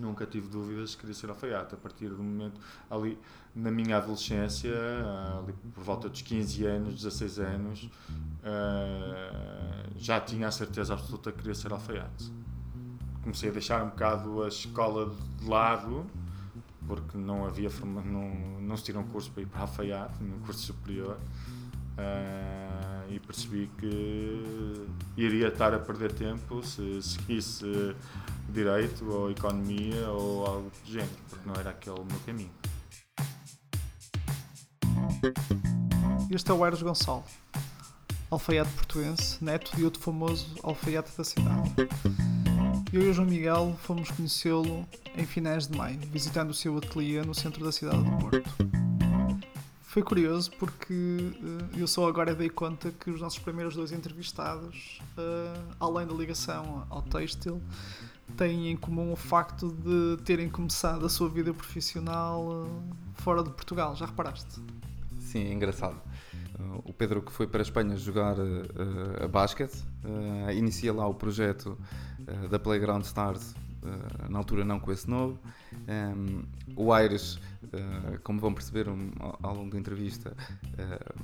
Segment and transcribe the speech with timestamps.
[0.00, 1.74] Nunca tive dúvidas que queria ser alfaiate.
[1.74, 2.58] A partir do momento,
[2.90, 3.18] ali
[3.54, 4.72] na minha adolescência,
[5.38, 7.90] ali por volta dos 15 anos, 16 anos,
[9.96, 12.32] já tinha a certeza absoluta que queria ser alfaiate.
[13.22, 16.06] Comecei a deixar um bocado a escola de lado,
[16.86, 20.60] porque não havia não, não se tira um curso para ir para alfaiate, num curso
[20.60, 21.18] superior.
[21.98, 24.86] Uh, e percebi que
[25.16, 27.94] iria estar a perder tempo se seguisse
[28.50, 32.50] direito ou economia ou algo do género, porque não era aquele o meu caminho.
[36.30, 37.24] Este é o Aires Gonçalo,
[38.30, 41.74] alfaiate portuense, neto de outro famoso alfaiate da cidade.
[42.92, 44.86] Eu e o João Miguel fomos conhecê-lo
[45.16, 48.50] em finais de maio, visitando o seu ateliê no centro da cidade do Porto.
[49.82, 55.00] Foi curioso porque uh, eu só agora dei conta que os nossos primeiros dois entrevistados,
[55.18, 57.60] uh, além da ligação ao têxtil,
[58.36, 62.82] têm em comum o facto de terem começado a sua vida profissional uh,
[63.14, 63.94] fora de Portugal.
[63.96, 64.60] Já reparaste?
[65.18, 66.00] Sim, é engraçado.
[66.84, 68.36] o Pedro que foi para a Espanha jogar
[69.22, 69.84] a basquete,
[70.54, 71.78] inicia lá o projeto
[72.50, 75.38] da Playground Stars Uh, na altura não com esse novo.
[75.88, 76.42] Um,
[76.76, 79.10] o Aires, uh, como vão perceber um,
[79.42, 80.36] ao longo da entrevista,
[80.74, 81.20] uh,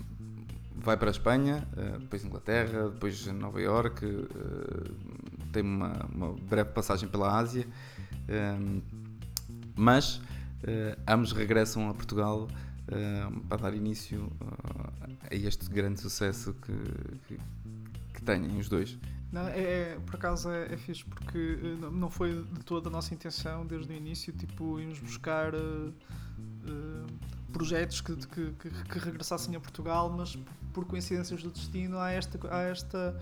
[0.74, 1.66] vai para a Espanha,
[1.98, 4.06] depois Inglaterra, depois Nova York,
[5.52, 7.66] tem uma, uma, breve passagem pela Ásia,
[8.60, 8.80] um,
[9.74, 10.20] mas
[11.06, 12.48] ambos regressam a Portugal
[13.48, 14.32] para dar início
[15.30, 16.72] a este grande sucesso que,
[17.28, 17.40] que,
[18.14, 18.98] que têm os dois.
[19.32, 22.92] Não, é, é, por acaso é, é fixe porque eh, não foi de toda a
[22.92, 27.06] nossa intenção desde o início, tipo, irmos buscar uh, uh,
[27.52, 30.38] projetos que, que, que, regressassem a Portugal, mas
[30.72, 32.38] por coincidências do destino há esta.
[32.54, 33.20] Há esta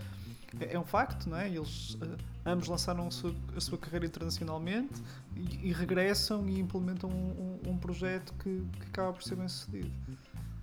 [0.59, 1.47] é, é um facto, não é?
[1.47, 5.01] Eles uh, ambos lançaram a sua, a sua carreira internacionalmente
[5.35, 9.47] e, e regressam e implementam um, um, um projeto que, que acaba por ser bem
[9.47, 9.91] sucedido.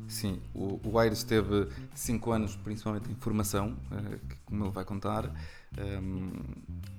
[0.09, 5.27] Sim, o, o Aires teve 5 anos principalmente em formação, uh, como ele vai contar,
[5.27, 5.33] um,
[5.79, 6.33] ehm,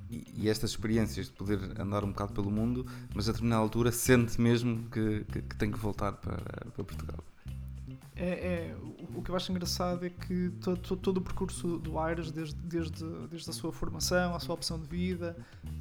[0.09, 3.91] e, e, estas experiências de poder andar um bocado pelo mundo, mas a determinada altura
[3.91, 6.37] sente mesmo que, que, que tem que voltar para,
[6.71, 7.19] para Portugal.
[8.16, 8.75] É, é,
[9.16, 13.03] o que eu acho engraçado é que todo, todo, o percurso do Aires, desde, desde,
[13.28, 15.35] desde a sua formação, a sua opção de vida,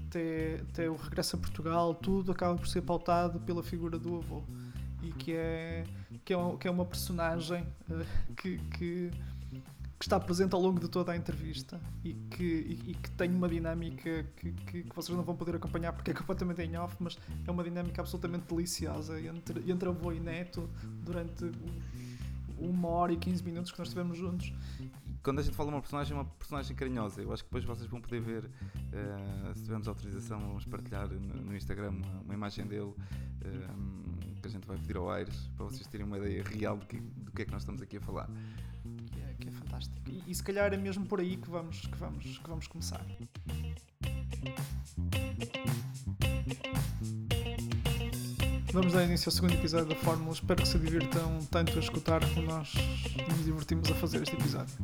[0.06, 4.42] até, até o regresso a Portugal, tudo acaba por ser pautado pela figura do avô.
[5.02, 5.84] E que é
[6.24, 9.10] que é, que é uma personagem uh, que, que,
[10.02, 13.30] que, está presente ao longo de toda a entrevista e que, e, e que tem
[13.30, 16.96] uma dinâmica que, que, que, vocês não vão poder acompanhar porque é completamente em off,
[16.98, 20.68] mas é uma dinâmica absolutamente deliciosa entre, entre avô e neto
[21.04, 21.52] durante
[22.58, 24.52] uma hora e 15 minutos que nós estivemos juntos
[25.22, 27.22] quando a gente fala de uma personagem, é uma personagem carinhosa.
[27.22, 31.42] Eu acho que depois vocês vão poder ver, uh, se tivermos autorização, vamos partilhar no,
[31.42, 35.66] no Instagram uma, uma, imagem dele uh, que a gente vai pedir ao Aires para
[35.66, 38.00] vocês terem uma ideia real do que, do que é que nós estamos aqui a
[38.00, 38.28] falar.
[39.42, 39.96] Que é, fantástico.
[40.08, 43.04] E, e, se calhar é mesmo por aí que vamos, que vamos, que vamos começar.
[48.72, 50.32] Vamos dar início ao segundo episódio da Fórmula.
[50.32, 52.72] Espero que se divirtam tanto a escutar como nós
[53.28, 54.76] nos divertimos a fazer este episódio.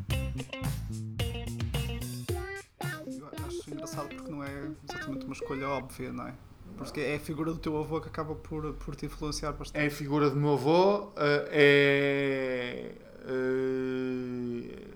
[3.07, 6.35] Eu acho engraçado porque não é exatamente uma escolha óbvia, não é?
[6.77, 9.85] Porque é a figura do teu avô que acaba por, por te influenciar bastante.
[9.85, 13.08] É a figura do meu avô, eh, é.
[13.29, 14.89] Eh,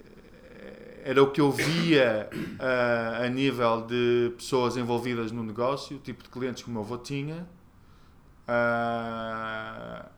[1.04, 6.00] era o que eu via a, eh, a nível de pessoas envolvidas no negócio, o
[6.00, 7.46] tipo de clientes que o meu avô tinha.
[8.42, 10.08] Uh,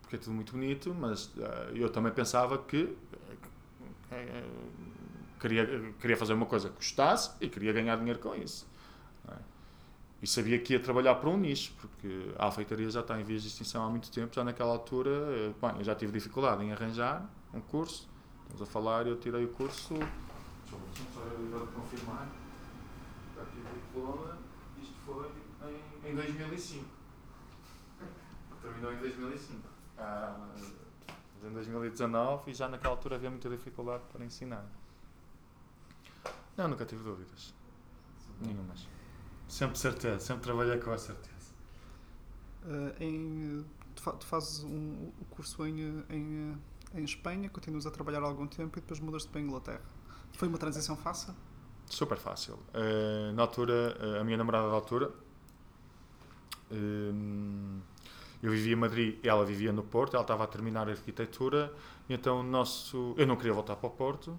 [0.00, 2.96] porque é tudo muito bonito, mas uh, eu também pensava que uh,
[5.40, 8.68] queria, queria fazer uma coisa que custasse e queria ganhar dinheiro com isso.
[9.28, 9.34] É?
[10.22, 13.42] E sabia que ia trabalhar para um nicho, porque a alfeitaria já está em vias
[13.42, 15.10] de extinção há muito tempo, já naquela altura,
[15.60, 18.08] bem, eu já tive dificuldade em arranjar um curso,
[18.42, 20.06] estamos a falar, eu tirei o curso, deixa
[20.72, 22.28] eu só confirmar,
[23.30, 24.38] está aqui o diploma,
[24.80, 25.30] isto foi
[26.04, 26.96] em, em 2005
[28.66, 29.68] terminou em 2005.
[29.98, 30.48] Ah,
[31.42, 34.64] em 2019 e já naquela altura havia muita dificuldade para ensinar.
[36.56, 37.54] Não, nunca tive dúvidas.
[38.18, 38.46] Sim.
[38.46, 38.88] Nenhumas.
[39.48, 41.54] Sempre certeza, sempre trabalhei com a certeza.
[42.64, 43.64] Uh, em,
[43.94, 46.58] tu, tu fazes um, o curso em, em,
[47.00, 49.82] em Espanha, continuas a trabalhar há algum tempo e depois mudas-te para a Inglaterra.
[50.32, 51.34] Foi uma transição fácil?
[51.86, 52.54] Super fácil.
[52.74, 55.10] Uh, na altura, uh, a minha namorada da altura.
[56.70, 57.80] Uh,
[58.42, 61.72] eu vivia em Madrid, ela vivia no Porto, ela estava a terminar a arquitetura,
[62.08, 64.38] então nosso, eu não queria voltar para o Porto,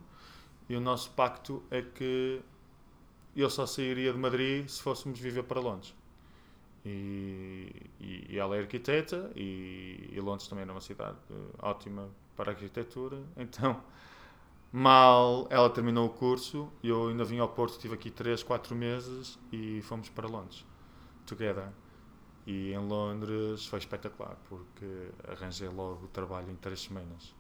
[0.69, 2.41] e o nosso pacto é que
[3.35, 5.93] eu só sairia de Madrid se fôssemos viver para Londres.
[6.85, 7.69] E,
[7.99, 12.07] e, e ela é arquiteta e, e Londres também era uma cidade eh, ótima
[12.37, 13.17] para a arquitetura.
[13.35, 13.83] Então,
[14.71, 19.37] mal ela terminou o curso, eu ainda vim ao Porto, estive aqui 3, 4 meses
[19.51, 20.65] e fomos para Londres,
[21.25, 21.69] together.
[22.45, 27.35] E em Londres foi espetacular, porque arranjei logo trabalho em 3 semanas.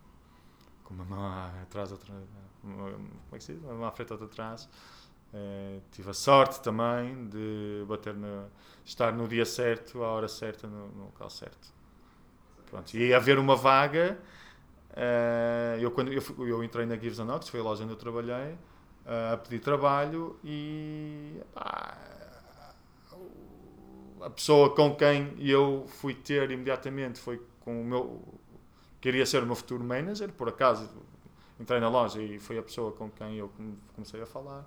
[0.83, 1.25] Com uma mão
[1.61, 2.13] atrás, outra.
[2.61, 3.63] Como é que se diz?
[3.63, 4.67] Uma mão à frente, outra atrás.
[5.33, 8.49] Eh, tive a sorte também de bater no,
[8.85, 11.73] estar no dia certo, à hora certa, no, no local certo.
[12.69, 14.17] Pronto, e haver uma vaga.
[14.97, 17.97] Eh, eu, quando eu, eu entrei na Gives and Ox, foi a loja onde eu
[17.97, 18.57] trabalhei,
[19.05, 21.97] eh, a pedir trabalho e pá,
[24.21, 28.21] a pessoa com quem eu fui ter imediatamente foi com o meu.
[29.01, 30.89] queria ser o meu futuro manager, por acaso
[31.59, 34.65] entrei na loja e foi a pessoa com quem eu come- comecei a falar.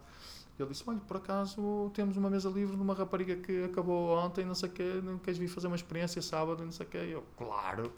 [0.58, 4.44] Ele disse: Olha, por acaso temos uma mesa livre de uma rapariga que acabou ontem,
[4.44, 6.98] não sei o quê, não queres vir fazer uma experiência sábado, não sei o quê.
[7.10, 7.92] Eu, claro.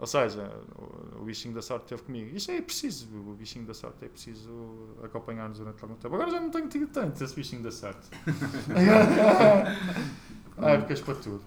[0.00, 0.50] Ou seja,
[1.20, 2.34] o, bichinho da sorte esteve comigo.
[2.34, 6.14] Isto é preciso, o bichinho da sorte é preciso acompanhar-nos durante algum tempo.
[6.14, 8.08] Agora já não tenho tido tanto esse bichinho da sorte.
[10.56, 11.42] Há épocas para tudo.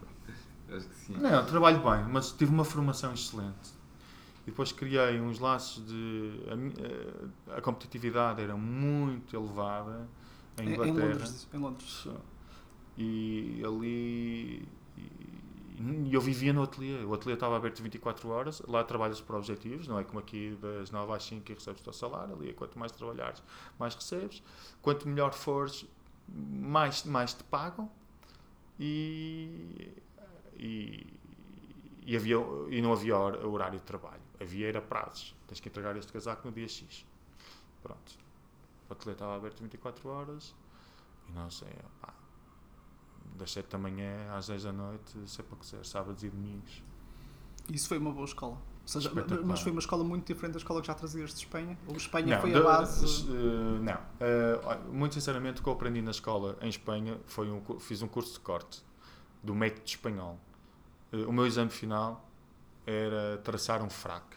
[0.72, 1.18] Acho que sim.
[1.18, 3.72] Não, trabalho bem, mas tive uma formação excelente.
[4.46, 6.40] E depois criei uns laços de.
[6.48, 10.08] A, eh, a competitividade era muito elevada
[10.60, 11.08] em Em, em Inglaterra.
[11.08, 11.48] Londres.
[11.54, 12.08] Em Londres.
[12.98, 14.68] E ali.
[15.76, 17.04] E, eu vivia no ateliê.
[17.04, 18.62] O ateliê estava aberto 24 horas.
[18.68, 21.84] Lá trabalhas por objetivos, não é como aqui das 9 às 5 e recebes o
[21.84, 22.36] teu salário.
[22.36, 23.42] Ali, quanto mais trabalhares,
[23.80, 24.44] mais recebes.
[24.82, 25.86] Quanto melhor fores,
[26.28, 27.90] mais, mais te pagam.
[28.80, 29.92] E,
[30.58, 31.08] e,
[32.06, 32.38] e, havia,
[32.70, 34.22] e não havia hor- horário de trabalho.
[34.42, 35.36] Havia era prazos.
[35.48, 37.06] Tens que entregar este casaco no dia X.
[37.82, 38.14] Pronto.
[38.90, 40.56] O ateliê estava aberto 24 horas.
[41.30, 41.70] E não sei,
[43.38, 46.84] das 7 da manhã às 10 da noite, sei para quiser, sábados e domingos.
[47.70, 48.58] Isso foi uma boa escola.
[48.86, 49.10] Seja,
[49.46, 51.78] mas foi uma escola muito diferente da escola que já trazias de Espanha?
[51.88, 53.26] Ou Espanha Não, foi de- a base?
[53.30, 54.00] eh, não.
[54.66, 58.08] Olha, muito sinceramente, o que eu aprendi na escola em Espanha foi um, fiz um
[58.10, 58.84] curso de corte
[59.42, 60.38] do método espanhol.
[61.14, 62.30] Eh, o meu exame final
[62.86, 64.36] era traçar um fraque.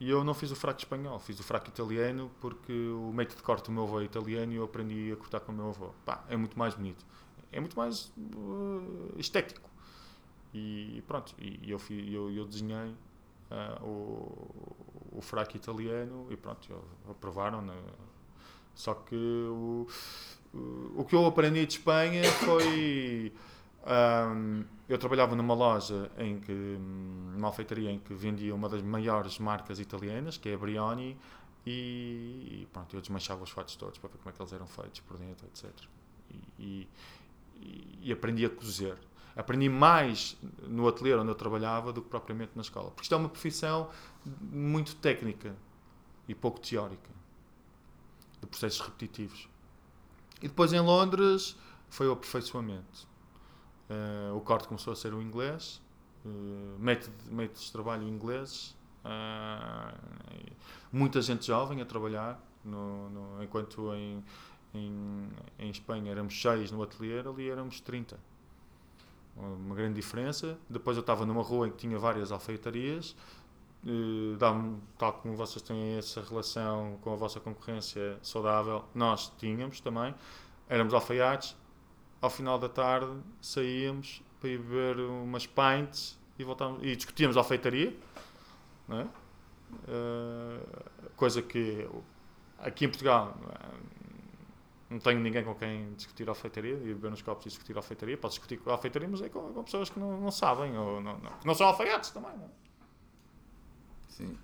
[0.00, 3.42] E eu não fiz o fraque espanhol, fiz o fraque italiano porque o método de
[3.42, 5.90] corte do meu avô é italiano e eu aprendi a cortar com o meu avô.
[6.06, 7.04] Pá, é muito mais bonito.
[7.52, 9.70] É muito mais eh, estético.
[10.54, 12.94] E pronto, e eu, fi- eu, eu desenhei
[13.50, 14.48] ah, o,
[15.12, 17.62] o fraco italiano e pronto, aprovaram.
[17.62, 17.74] né?
[18.74, 19.86] Só que o,
[20.96, 23.32] o, que eu aprendi de Espanha foi.
[23.84, 29.38] ahm, eu trabalhava numa loja em que, numa alfeitaria em que vendia uma das maiores
[29.38, 31.16] marcas italianas, que é a Brioni,
[31.66, 34.66] e, e pronto, eu desmanchava os fatos todos para ver como é que eles eram
[34.66, 35.70] feitos por dentro, etc.
[36.30, 36.88] E, e,
[38.02, 38.96] e aprendi a cozer.
[39.34, 40.36] Aprendi mais
[40.66, 42.90] no ateliê onde eu trabalhava do que propriamente na escola.
[42.90, 43.90] Porque isto é uma profissão
[44.40, 45.54] muito técnica
[46.26, 47.10] e pouco teórica,
[48.40, 49.48] de processos repetitivos.
[50.40, 51.56] E depois em Londres
[51.88, 53.06] foi o aperfeiçoamento.
[53.88, 55.80] Eh, o corte começou a ser o inglês,
[56.24, 58.74] uh, método, métodos de trabalho ingleses,
[60.32, 60.52] e
[60.90, 64.24] muita gente jovem a trabalhar, no, no- enquanto em,
[64.76, 65.28] em,
[65.58, 68.18] em Espanha éramos 6 no ateliê, ali éramos 30
[69.36, 70.58] uma grande diferença.
[70.68, 73.14] Depois eu estava numa rua em que tinha várias alfaiatarias,
[73.86, 74.36] eh,
[74.98, 80.14] tal como vocês têm essa relação com a vossa concorrência saudável, nós tínhamos também.
[80.68, 81.54] Éramos alfaiates,
[82.20, 87.94] ao final da tarde saíamos para ir beber umas pints e, voltávamos, e discutíamos alfeitaria,
[88.88, 89.06] é?
[89.88, 90.60] Eh,
[91.16, 91.88] coisa que
[92.58, 93.36] aqui em Portugal
[94.88, 98.16] não tenho ninguém com quem discutir alfeitaria e beber nos copos e discutir alfeitaria.
[98.16, 101.18] Posso discutir com alfeitaria, mas é com, com pessoas que não, não sabem ou não,
[101.18, 102.36] não, que não são alfaiates também.
[102.36, 102.48] Não é?
[104.08, 104.38] Sim.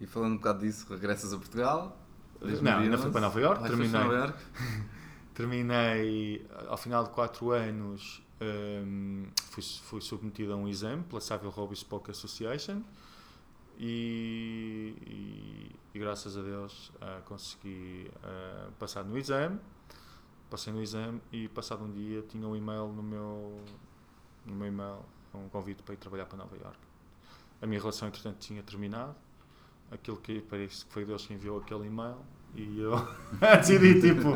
[0.00, 1.98] E falando um bocado disso, regressas a Portugal?
[2.40, 3.90] Não, ainda fui para Nova Iorque, terminei.
[3.90, 4.36] Nova?
[5.34, 8.22] Terminei ao final de 4 anos.
[8.40, 12.82] hum, fui, fui submetido a um exame pela Savile Row Bespoke Association
[13.78, 19.58] e, e- e graças a Deus ah, consegui ah, passar no exame.
[20.50, 23.60] Passei no exame e passado um dia tinha um e-mail no meu,
[24.46, 25.00] no meu e-mail,
[25.34, 26.78] um convite para ir trabalhar para Nova Iorque.
[27.60, 29.14] A minha relação entretanto tinha terminado.
[29.90, 32.16] Aquilo que parece que foi Deus que enviou aquele e-mail
[32.54, 32.92] e eu
[33.58, 34.30] decidi tipo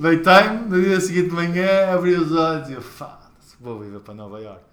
[0.00, 4.14] deitei-me no dia seguinte de manhã, abri os olhos e eu foda-se, vou viver para
[4.14, 4.64] Nova Iorque.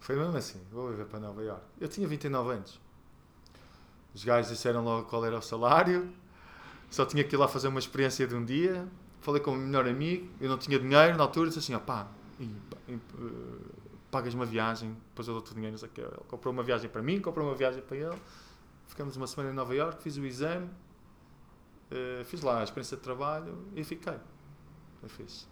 [0.00, 1.64] Foi mesmo assim, vou viver para Nova Iorque.
[1.78, 2.80] Eu tinha 29 anos.
[4.14, 6.12] Os gajos disseram logo qual era o salário.
[6.90, 8.88] Só tinha que ir lá fazer uma experiência de um dia.
[9.20, 11.78] Falei com o meu melhor amigo, eu não tinha dinheiro na altura, disse assim, ó
[11.78, 12.44] pá, e,
[12.88, 13.60] e, uh,
[14.10, 15.76] pagas uma viagem, depois eu dou-te dinheiro.
[15.76, 18.18] Ele comprou uma viagem para mim, comprou uma viagem para ele.
[18.88, 23.02] Ficamos uma semana em Nova York, fiz o exame, uh, fiz lá a experiência de
[23.02, 24.16] trabalho e fiquei.
[25.02, 25.46] Eu fiz.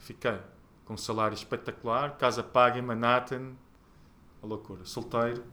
[0.00, 0.38] Fiquei
[0.84, 3.52] com um salário espetacular, casa paga em Manhattan,
[4.46, 5.44] a loucura, solteiro.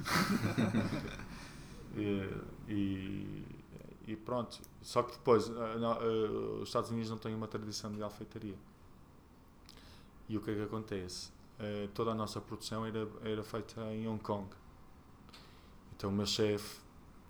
[1.96, 2.28] e,
[2.68, 3.44] e,
[4.06, 4.60] e, pronto.
[4.82, 8.56] Só que depois, uh, uh, os Estados Unidos não têm uma tradição de alfeitaria.
[10.28, 11.30] E o que é que acontece?
[11.58, 14.48] Uh, toda a nossa produção era, era feita em Hong Kong.
[15.96, 16.80] Então o meu chefe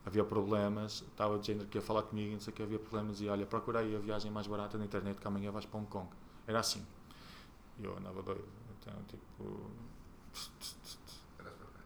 [0.07, 3.29] havia problemas, estava de género que ia falar comigo, não sei que havia problemas, e
[3.29, 6.09] olha, procura aí a viagem mais barata na internet que amanhã vais para Hong Kong.
[6.47, 6.87] Era assim.
[7.79, 8.45] E eu andava doido.
[8.79, 9.71] Então, tipo.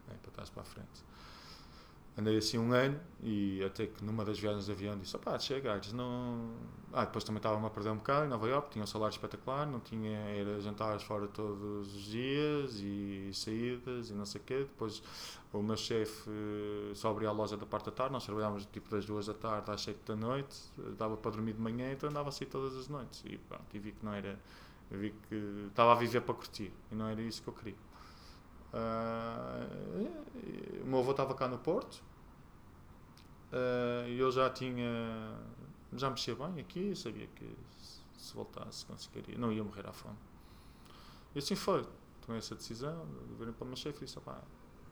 [0.09, 1.05] É, para trás para a frente.
[2.17, 5.81] Andei assim um ano e até que numa das viagens de avião disse: opá, chega,
[5.93, 6.49] não.
[6.93, 9.67] Ah, depois também estava-me a perder um bocado em Nova York, tinha um salário espetacular,
[9.67, 10.17] não tinha.
[10.29, 14.59] Era jantares fora todos os dias e saídas e não sei o quê.
[14.59, 15.03] Depois
[15.51, 16.29] o meu chefe
[16.93, 19.69] só abria a loja da parte da tarde, nós trabalhávamos tipo das duas da tarde
[19.71, 20.55] às sete da noite,
[20.97, 23.23] dava para dormir de manhã, então andava assim todas as noites.
[23.25, 24.39] E pronto, e vi que não era.
[24.89, 27.75] Vi que estava a viver para curtir e não era isso que eu queria.
[28.75, 30.05] Uh,
[30.83, 32.03] o meu avô estava cá no Porto
[33.53, 35.39] e uh, eu já tinha.
[35.93, 37.57] Já mexia bem aqui, sabia que
[38.17, 40.17] se voltasse conseguiria, não ia morrer à fome.
[41.33, 41.87] E assim foi.
[42.25, 44.41] Tomei essa decisão de virem para o meu chefe e disse: pá,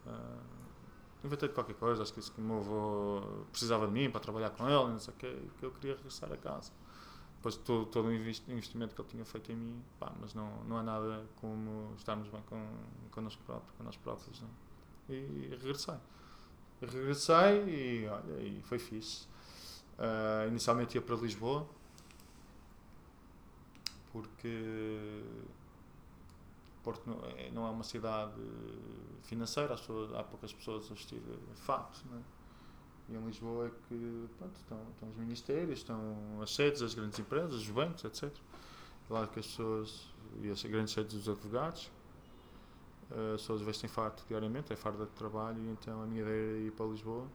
[0.08, 4.22] uh, inventei de qualquer coisa, acho que, que o meu avô precisava de mim para
[4.22, 6.72] trabalhar com ele, não sei o que, que eu queria regressar a casa
[7.44, 10.80] depois todo, todo o investimento que ele tinha feito em mim, pá, mas não, não
[10.80, 12.66] é nada como estarmos bem com,
[13.12, 14.40] connosco próprios, com nós próprios.
[14.40, 14.50] Não?
[15.10, 15.96] E regressei.
[16.80, 19.28] Regressei e olha, e foi fixe.
[19.98, 21.68] Uh, inicialmente ia para Lisboa,
[24.14, 25.22] porque
[26.82, 28.42] Porto não é, é uma cidade
[29.24, 32.43] financeira, pessoas, há poucas pessoas a vestir é?
[33.10, 37.20] E em Lisboa é que pronto, estão, estão os ministérios, estão as sedes das grandes
[37.20, 38.32] empresas, os bancos, etc.
[39.10, 40.08] Lá que as pessoas,
[40.42, 41.92] e as grandes sedes dos advogados,
[43.36, 46.72] as pessoas vestem farto diariamente, é farda de trabalho, então a minha ideia era ir
[46.72, 47.28] para Lisboa.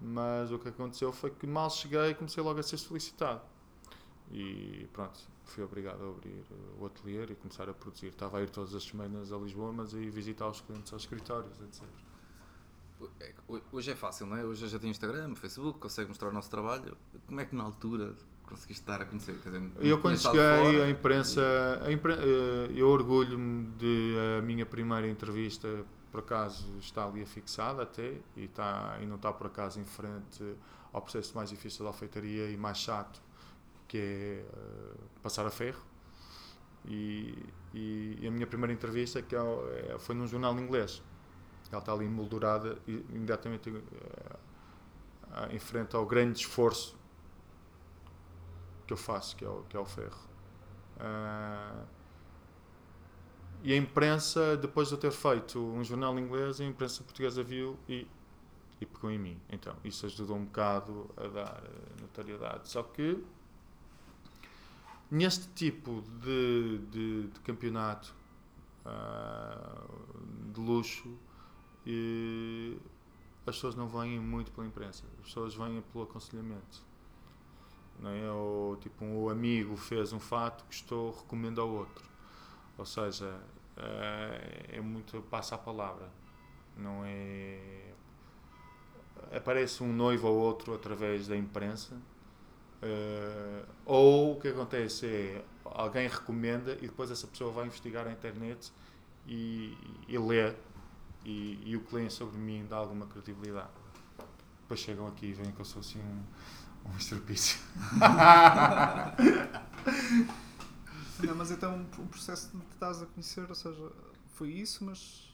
[0.00, 3.42] Mas o que aconteceu foi que mal cheguei comecei logo a ser solicitado.
[4.30, 6.44] E pronto, fui obrigado a abrir
[6.78, 8.08] o ateliê e começar a produzir.
[8.08, 11.60] Estava a ir todas as semanas a Lisboa, mas aí visitar os clientes aos escritórios,
[11.60, 11.82] etc.
[13.70, 14.44] Hoje é fácil, não é?
[14.44, 16.96] Hoje já tem Instagram, Facebook, consegue mostrar o nosso trabalho.
[17.26, 19.34] Como é que na altura conseguiste dar a conhecer?
[19.36, 21.42] Dizer, eu quando cheguei à imprensa,
[21.90, 22.14] impre...
[22.14, 28.44] Eh, eu orgulho-me de a minha primeira entrevista, por acaso está ali afixada até, e,
[28.44, 30.42] está, e não está por acaso em frente
[30.92, 33.20] ao processo mais difícil da alfeitaria e mais chato,
[33.86, 35.82] que é uh, passar a ferro.
[36.84, 37.36] E,
[37.74, 39.38] e, e, a minha primeira entrevista que é,
[39.88, 41.02] é foi num jornal inglês
[41.74, 43.82] ela está ali emoldurada e imediatamente uh,
[45.50, 46.96] em frente ao grande esforço
[48.86, 50.18] que eu faço, que é o, que é o ferro.
[50.96, 51.86] Uh,
[53.62, 57.76] e a imprensa, depois de eu ter feito um jornal inglês, a imprensa portuguesa viu
[57.88, 58.06] e,
[58.80, 59.40] e pegou em mim.
[59.50, 61.62] Então, isso ajudou um bocado a dar
[62.00, 62.68] notoriedade.
[62.68, 63.24] Só que
[65.10, 68.14] neste tipo de, de, de campeonato
[68.84, 71.16] uh, de luxo,
[71.86, 72.76] e
[73.46, 76.84] as pessoas não vêm muito pela imprensa, as pessoas vêm pelo aconselhamento.
[78.00, 78.30] Não é?
[78.30, 82.04] Ou tipo, um amigo fez um fato, gostou, recomenda ao outro.
[82.76, 83.40] Ou seja,
[83.76, 86.10] é, é muito passa a palavra.
[86.76, 87.92] Não é.
[89.32, 91.94] Aparece um noivo ou outro através da imprensa.
[92.82, 98.12] Uh, ou o que acontece é alguém recomenda e depois essa pessoa vai investigar a
[98.12, 98.70] internet
[99.26, 99.76] e,
[100.06, 100.54] e lê
[101.26, 103.68] e, e o que leem sobre mim dá alguma credibilidade.
[104.62, 106.22] Depois chegam aqui e veem que eu sou assim um,
[106.90, 107.58] um estrupício.
[111.18, 113.90] Não, mas então o processo de te estás a conhecer, ou seja,
[114.34, 115.26] foi isso, mas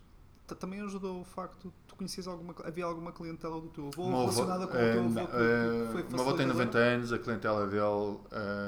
[0.58, 4.66] também ajudou o facto de tu conheces alguma havia alguma clientela do teu avô relacionada
[4.66, 7.80] com o teu avô que, uh, foi meu avô tem 90 anos a clientela dele
[7.80, 8.20] uh,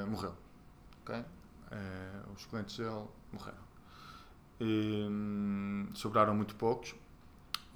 [0.09, 0.33] morreu
[1.03, 1.21] okay?
[1.21, 3.59] uh, os clientes dele morreram
[4.59, 6.95] e, um, sobraram muito poucos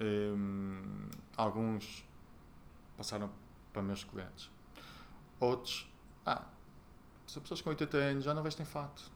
[0.01, 2.03] um, alguns
[2.97, 3.29] passaram
[3.71, 4.49] para meus clientes.
[5.39, 5.89] Outros,
[6.25, 6.45] ah,
[7.25, 9.11] são pessoas com 80 anos, já não vestem fato,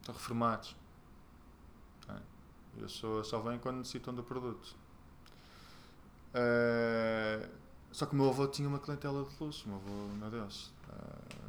[0.00, 0.76] estão reformados.
[2.08, 2.16] É.
[2.78, 4.76] Eu sou, só venho quando necessitam do produto.
[6.32, 7.48] Uh,
[7.90, 10.72] só que o meu avô tinha uma clientela de luxo, o meu avô, meu Deus,
[10.88, 11.40] uh,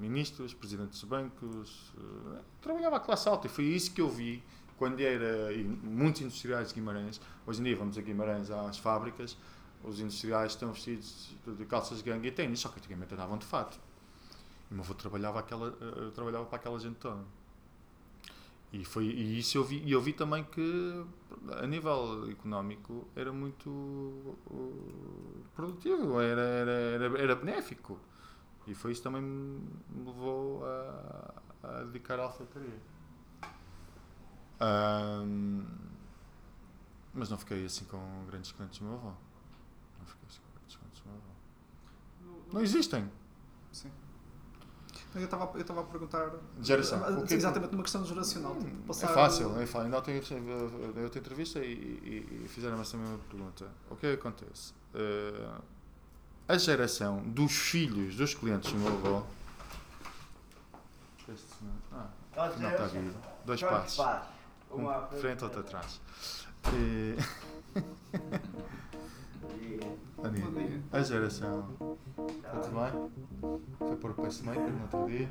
[0.00, 4.42] ministros, presidentes de bancos, eh, trabalhava a classe alta e foi isso que eu vi
[4.80, 7.20] quando era e muitos industriais de Guimarães.
[7.46, 9.36] Hoje em dia vamos a Guimarães às fábricas,
[9.84, 13.44] os industriais estão vestidos de calças de gangue e tênis, só que antigamente andavam de
[13.44, 13.78] fato.
[14.70, 17.22] E meu avô trabalhava, aquela, eh, trabalhava para aquela gente toda.
[18.72, 21.04] E, foi, e isso eu vi, e eu vi também que
[21.60, 27.98] a nível económico era muito uh, produtivo, era, era, era, era benéfico.
[28.66, 31.34] E foi isso também me levou a,
[31.64, 32.99] a dedicar à alfaiataria.
[34.60, 35.64] Ahm,
[37.14, 39.08] mas não fiquei assim com grandes clientes do meu avô.
[39.98, 42.52] Não fiquei assim com grandes clientes do meu avô.
[42.52, 43.10] Não existem.
[43.72, 43.90] Sim.
[45.14, 46.30] Eu estava eu estava a perguntar.
[46.62, 47.02] Geração.
[47.04, 48.54] Ah, que- Exatamente numa questão geracional.
[48.56, 49.80] tipo, É passar- fácil, é fácil.
[49.86, 53.66] Ainda ontem eu outra entrevista e, e, e fizeram essa mesma pergunta.
[53.90, 54.72] O que é que acontece?
[54.94, 55.58] Eh,
[56.46, 59.26] a geração dos filhos dos clientes do meu avô.
[61.28, 62.08] Este senhor- Ah,
[62.58, 63.18] não está vivo.
[63.44, 64.04] Dois passos.
[64.70, 66.00] Um Uma de frente, outro atrás.
[66.72, 67.16] E,
[70.22, 70.44] Bom dia.
[70.44, 70.82] Bom dia.
[70.92, 71.64] a geração.
[72.36, 73.10] Está tudo bem?
[73.78, 75.28] Foi pôr o pacemaker no outro dia.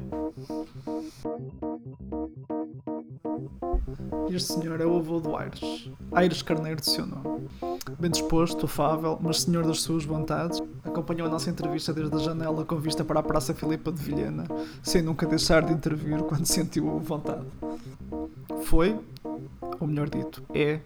[4.36, 5.92] Este senhor é o avô do Aires.
[6.12, 7.48] Aires Carneiro de seu nome.
[8.00, 12.66] Bem disposto, afável, mas senhor das suas vontades, acompanhou a nossa entrevista desde a janela
[12.66, 14.46] com vista para a Praça Filipa de Vilhena,
[14.82, 17.46] sem nunca deixar de intervir quando sentiu vontade.
[18.64, 19.00] Foi,
[19.80, 20.80] ou melhor dito, é,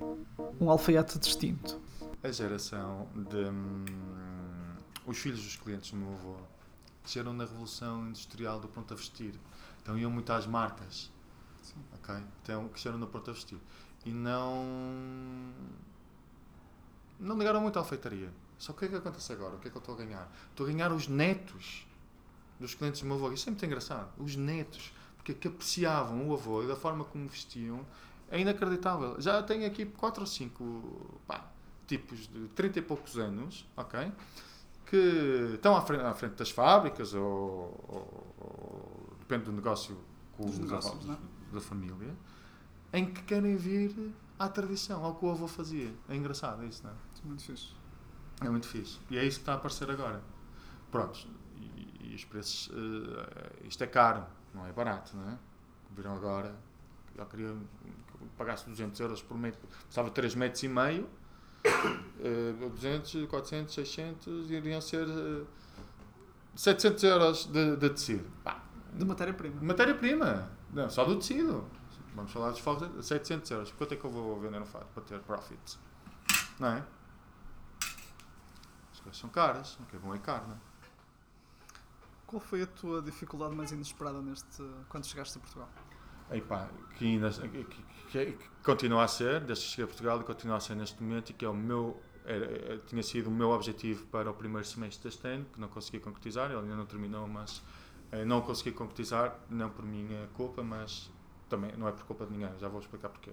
[0.60, 1.83] um alfaiate distinto.
[2.24, 3.38] A geração de.
[3.38, 3.86] hum,
[5.06, 6.38] os filhos dos clientes do meu avô
[7.04, 9.38] cresceram na revolução industrial do pronto a vestir.
[9.82, 11.12] Então iam muito às marcas.
[11.94, 12.16] Ok?
[12.42, 13.60] Então cresceram no pronto a vestir.
[14.06, 14.66] E não.
[17.20, 18.32] Não ligaram muito à alfeitaria.
[18.58, 19.56] Só que o que é que acontece agora?
[19.56, 20.32] O que é que eu estou a ganhar?
[20.50, 21.86] Estou a ganhar os netos
[22.58, 23.34] dos clientes do meu avô.
[23.34, 24.10] Isso é muito engraçado.
[24.18, 24.94] Os netos.
[25.18, 27.86] Porque que apreciavam o avô e da forma como vestiam
[28.30, 29.20] é inacreditável.
[29.20, 31.53] Já tenho aqui quatro ou cinco pá,
[31.88, 34.12] tipos de 30 e poucos anos, ok?
[34.86, 39.98] Que estão à frente, à frente das fábricas ou, ou- ou depende do negócio
[40.38, 41.18] com os negócios, avós
[41.52, 41.54] é?
[41.56, 42.16] da família,
[42.92, 45.94] em que querem vir à tradição, ao que o avô fazia.
[46.10, 46.96] É engraçado isso, não é?
[47.24, 47.74] Muito fixe.
[48.42, 49.00] É muito fixe.
[49.10, 50.22] E é isso que está a aparecer agora.
[50.92, 51.28] Prontos.
[51.58, 52.70] E, e os preços.
[52.74, 55.38] eh, isto é caro, não é barato, não é?
[55.96, 56.54] Viram agora.
[57.16, 59.62] Eu queria que eu pagasse 200 euros por metro.
[59.90, 61.08] De 3 metros e meio.
[61.66, 64.52] Eh, 200, 400, 600.
[64.52, 65.46] Iriam ser eh,
[66.56, 68.30] 700 euros de, de tecido.
[68.44, 68.62] Pá,
[68.94, 69.62] De matéria-prima.
[69.62, 70.52] Matéria-prima.
[70.72, 71.66] Não, só do tecido.
[72.16, 73.06] Vamos falar dos fogos.
[73.06, 73.72] 700 euros.
[73.72, 75.80] Quanto é que eu vou vender um fato para ter profit?
[76.60, 76.84] Não é?
[78.92, 79.76] As coisas são caras.
[79.80, 80.60] O que é bom é caro, não é?
[82.28, 85.70] Qual foi a tua dificuldade mais inesperada neste quando chegaste a Portugal?
[86.30, 87.64] Aí pá, que, ainda, que,
[88.10, 91.30] que- continua a ser, desde que cheguei a Portugal, e continua a ser neste momento,
[91.32, 94.66] e que é o meu, era, era- tinha sido o meu objetivo para o primeiro
[94.68, 97.62] semestre deste ano, que não consegui concretizar, ele ainda não terminou, mas
[98.12, 101.12] eh, não consegui concretizar, não por minha culpa, mas
[101.50, 103.32] também não é por culpa de ninguém, já vou explicar porquê.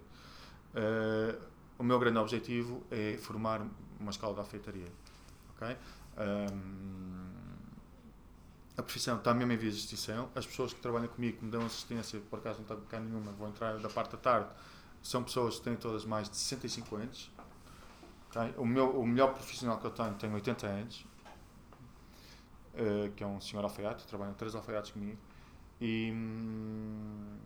[0.74, 1.38] Eh,
[1.78, 3.66] o meu grande objetivo é formar
[3.98, 4.92] uma escola de alfeitaria,
[5.56, 5.76] ok?
[6.16, 7.49] Ahm,
[8.80, 10.30] a profissão está mesmo em vias de extinção.
[10.34, 13.30] As pessoas que trabalham comigo, que me dão assistência, por acaso não está cá nenhuma,
[13.32, 14.48] vou entrar da parte da tarde,
[15.02, 17.30] são pessoas que têm todas mais de 65 anos.
[18.28, 18.54] ok?
[18.56, 21.06] O, meu, o melhor profissional que eu tenho tem 80 anos,
[22.74, 25.18] eh, que é um senhor alfaiate, trabalham três alfaiates comigo.
[25.80, 27.38] E hum,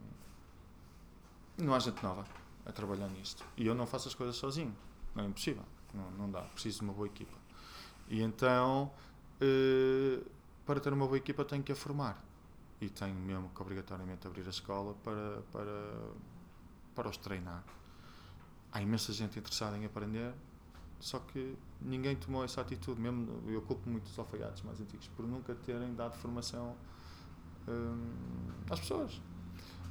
[1.59, 2.25] não há gente nova
[2.64, 3.44] a trabalhar nisto.
[3.57, 4.75] E eu não faço as coisas sozinho.
[5.14, 5.64] Não é impossível.
[5.92, 6.42] Não, não dá.
[6.42, 7.37] Preciso de uma boa equipa.
[8.09, 8.90] E então,
[9.40, 10.20] eh,
[10.64, 12.22] para ter uma boa equipa, tenho que a formar.
[12.81, 16.11] E tenho mesmo que obrigatoriamente abrir a escola para, para,
[16.94, 17.62] para os treinar.
[18.72, 20.35] Há imensa gente interessada em aprender,
[20.98, 23.00] só que ninguém tomou essa atitude.
[23.00, 26.74] Mesmo eu culpo muito os alfaiates mais antigos por nunca terem dado formação
[27.68, 28.11] hum,
[28.70, 29.20] às pessoas.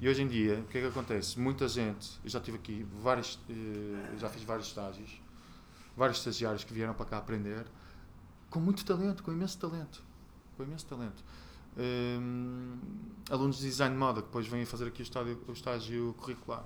[0.01, 1.39] E hoje em dia, o que é que acontece?
[1.39, 5.21] Muita gente, eu já tive aqui vários, eh, já fiz vários estágios,
[5.95, 7.65] vários estagiários que vieram para cá aprender,
[8.49, 10.03] com muito talento, com imenso talento,
[10.55, 11.23] com imenso talento.
[11.77, 12.77] Hum,
[13.29, 16.63] alunos de design de moda que depois vêm fazer aqui o estágio, o estágio curricular.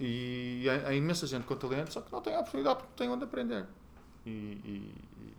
[0.00, 2.96] E há, há imensa gente com talento, só que não tem a oportunidade porque não
[2.96, 3.66] tem onde aprender.
[4.26, 4.94] E, e,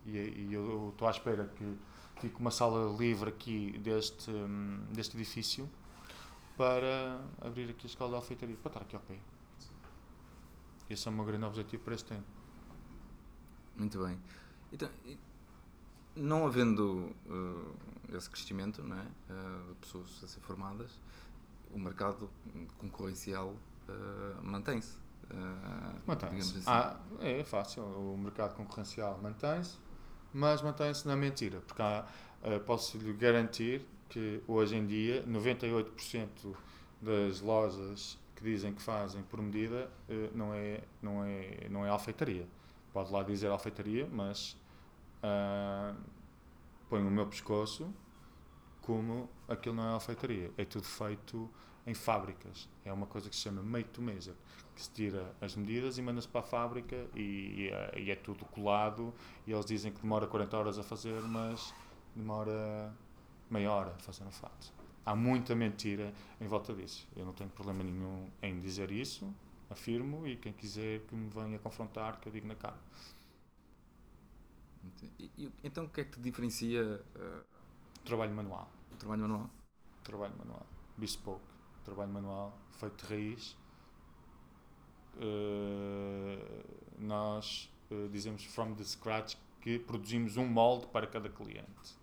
[0.06, 1.76] e, e eu estou à espera que
[2.20, 5.68] fique uma sala livre aqui deste, hum, deste edifício
[6.56, 9.18] para abrir aqui a escola de alfeitaria, para estar aqui ao pé.
[10.90, 12.24] Esse é o meu grande objetivo para este ano.
[13.76, 14.18] Muito bem.
[14.72, 14.90] Então,
[16.16, 19.02] não havendo uh, esse crescimento não é?
[19.02, 20.90] Uh, de pessoas a ser formadas,
[21.72, 22.28] o mercado
[22.78, 23.54] concorrencial
[23.88, 24.98] uh, mantém-se.
[26.06, 26.58] mantém-se.
[26.58, 26.64] Assim.
[26.66, 27.82] Ah, é fácil.
[27.84, 29.78] O mercado concorrencial mantém-se,
[30.32, 31.60] mas mantém-se na mentira.
[31.60, 31.82] Porque
[32.66, 36.26] posso-lhe garantir que hoje em dia 98%
[37.00, 39.88] das lojas que dizem que fazem por medida
[40.34, 42.48] não é, não é, não é alfeitaria.
[42.92, 44.56] Pode lá dizer alfeitaria, mas
[45.22, 45.96] uh,
[46.88, 47.92] ponho o meu pescoço
[48.82, 50.50] como aquilo não é alfeitaria.
[50.56, 51.48] É tudo feito
[51.86, 52.68] em fábricas.
[52.84, 54.36] É uma coisa que se chama made to measure,
[54.74, 58.16] que se tira as medidas e manda-se para a fábrica e, e, é, e, é
[58.16, 59.14] tudo colado
[59.46, 61.74] e eles dizem que demora 40 horas a fazer, mas
[62.14, 62.92] demora
[63.50, 64.72] meia hora a fazer um fato.
[65.04, 67.08] Há muita mentira em volta disso.
[67.16, 69.32] Eu não tenho problema nenhum em dizer isso,
[69.68, 72.78] afirmo, e quem quiser que me venha confrontar, que eu digo na cara.
[75.62, 77.04] Então o que é que te diferencia?
[77.16, 77.44] Uh,
[78.04, 78.70] trabalho manual.
[78.98, 79.50] Trabalho manual?
[80.02, 80.66] Trabalho manual.
[80.96, 81.44] Bespoke.
[81.84, 83.56] Trabalho manual, feito de raiz.
[85.16, 86.38] Uh,
[86.98, 91.98] nós uh, dizemos from the scratch que produzimos um molde para cada cliente.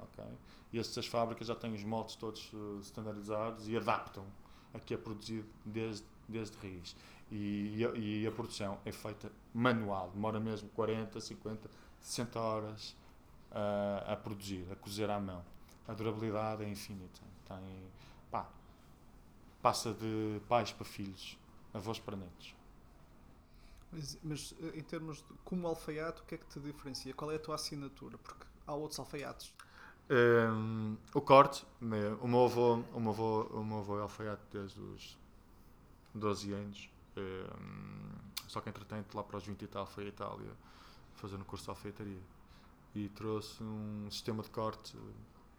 [0.00, 0.32] Okay?
[0.72, 4.24] E essas fábricas já têm os moldes todos standardizados e adaptam
[4.72, 6.94] a que é produzido desde, desde raiz.
[7.30, 12.96] E, e, a, e a produção é feita manual, demora mesmo 40, 50, 60 horas
[13.50, 15.44] uh, a produzir, a cozer à mão.
[15.86, 17.20] A durabilidade é infinita.
[17.46, 17.90] Tem,
[18.30, 18.48] pá,
[19.60, 21.38] passa de pais para filhos,
[21.74, 22.54] avós para netos.
[23.92, 27.12] Mas, mas, eh, em termos de como alfaiate, o que é que te diferencia?
[27.12, 28.16] Qual é a tua assinatura?
[28.18, 29.52] Porque há outros alfaiates.
[30.08, 34.42] Um, o corte, né, o meu avô, o meu avô, o meu avô é alfaiate
[34.52, 35.18] desde os
[36.14, 36.90] 12 anos.
[37.16, 40.52] Um, só que entretanto, lá para os 20 e tal, foi a Itália
[41.16, 42.22] fazer um curso de alfeitaria
[42.94, 44.96] e trouxe um sistema de corte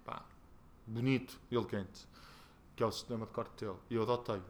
[0.04, 0.24] pá,
[0.86, 2.08] bonito, elegante,
[2.76, 3.78] que é o sistema de corte dele.
[3.90, 4.42] E eu adotei.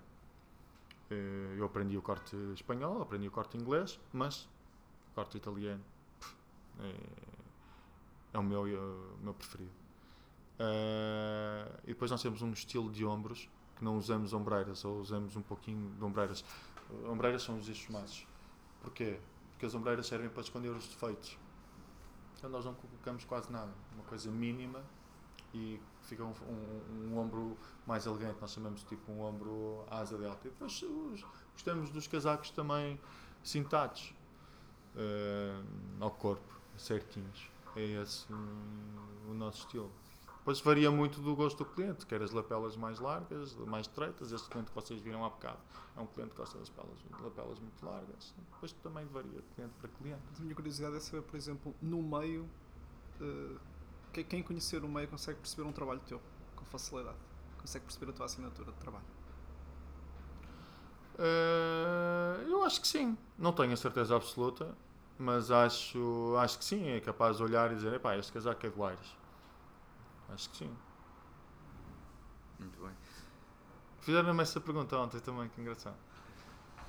[1.12, 4.48] Eh, eu aprendi o corte espanhol, aprendi o corte inglês, mas
[5.12, 5.84] o corte italiano
[6.80, 6.96] é,
[8.34, 9.82] é o meu, é o meu preferido.
[10.60, 15.36] Uh, e depois nós temos um estilo de ombros que não usamos ombreiras ou usamos
[15.36, 16.46] um pouquinho de ombreiras.
[17.10, 18.28] Ombreiras são os eixos machos.
[18.82, 19.20] Porquê?
[19.62, 21.38] Porque as ombreiras servem para esconder os defeitos.
[22.36, 24.84] Então nós não colocamos quase nada, uma coisa mínima
[25.54, 30.47] e fica um, um, um ombro mais elegante, nós chamamos tipo um ombro asa delta.
[30.47, 33.00] E depois os, gostamos dos casacos também
[33.43, 34.15] cintados
[34.95, 35.63] uh,
[36.00, 37.47] ao corpo, certinhos.
[37.76, 39.91] É esse um, o nosso estilo.
[40.41, 44.32] Depois varia muito do gosto do cliente, quer as lapelas mais largas, mais estreitas.
[44.32, 45.60] Este cliente que vocês viram há bocado
[45.95, 48.34] é um cliente que gosta das lapelas, lapelas muito largas.
[48.51, 50.23] Depois também varia de cliente para cliente.
[50.39, 52.49] A minha curiosidade é saber, por exemplo, no meio,
[53.21, 53.60] uh,
[54.12, 56.19] quem conhecer o meio consegue perceber um trabalho teu
[56.56, 57.17] com facilidade?
[57.60, 59.06] Consegue perceber a tua assinatura de trabalho?
[61.19, 63.15] Uh, eu acho que sim.
[63.38, 64.75] Não tenho a certeza absoluta,
[65.19, 66.88] mas acho, acho que sim.
[66.88, 69.20] É capaz de olhar e dizer: este casaco é do Aires
[70.34, 70.78] Acho que sim.
[72.60, 72.91] Muito bem.
[74.02, 75.96] Fizeram-me essa pergunta ontem também, que engraçado.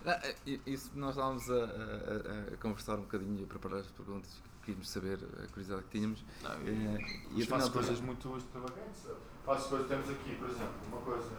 [0.04, 0.20] Ah,
[0.66, 5.18] isso, nós estávamos a, a, a, conversar um bocadinho, a preparar as perguntas, queríamos saber
[5.42, 6.24] a curiosidade que tínhamos.
[6.42, 9.06] Não, e, e faço coisas muito extravagantes.
[9.44, 11.30] Faço coisas, temos aqui, por exemplo, uma coisa.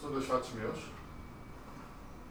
[0.00, 0.78] São dois fatos meus,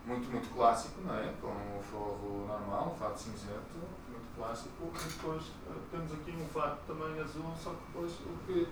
[0.06, 1.34] muito, muito clássico, não é?
[1.42, 3.80] Com o forro normal, um fato cinzento,
[4.36, 4.92] clássico.
[4.94, 8.68] E depois eh, temos aqui um fato também azul, só que depois o que.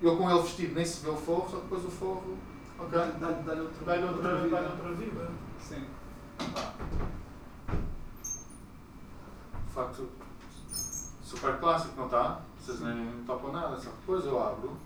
[0.00, 2.38] Eu com ele vestido nem se vê o forro, só que depois o forro.
[2.78, 2.98] Ok?
[2.98, 5.30] Dá-lhe dá outra, dá outra, outra, dá outra vida.
[5.60, 5.86] Sim.
[6.56, 6.72] Ah.
[9.72, 10.08] Fato
[11.22, 12.42] super clássico, não está?
[12.58, 14.76] Vocês nem topam nada, só que depois eu abro.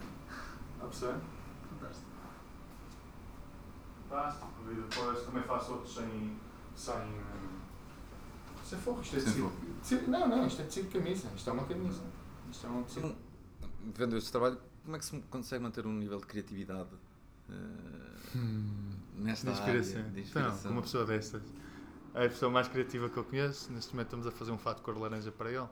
[0.74, 1.20] Está a perceber?
[1.70, 2.06] Fantástico.
[4.08, 4.48] Fantástico.
[4.70, 6.36] E depois também faço outros sem.
[6.76, 6.94] sem.
[8.66, 9.00] Sem forro.
[9.00, 9.52] Isto é tecido.
[9.80, 10.10] tecido.
[10.10, 11.28] Não, não, isto é tecido de camisa.
[11.34, 12.02] Isto é uma camisa.
[12.50, 13.16] Isto é um tecido.
[13.94, 16.90] Vendo este trabalho, como é que se consegue manter um nível de criatividade
[17.48, 19.98] uh, hum, nesta de inspiração.
[20.00, 20.58] área de inspiração?
[20.58, 21.42] Então, uma pessoa destas.
[22.14, 23.72] É a pessoa mais criativa que eu conheço.
[23.72, 25.68] Neste momento estamos a fazer um fato de cor laranja para ele.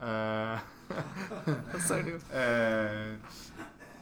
[0.00, 0.60] Uh,
[1.80, 2.16] Sério?
[2.18, 3.18] Uh,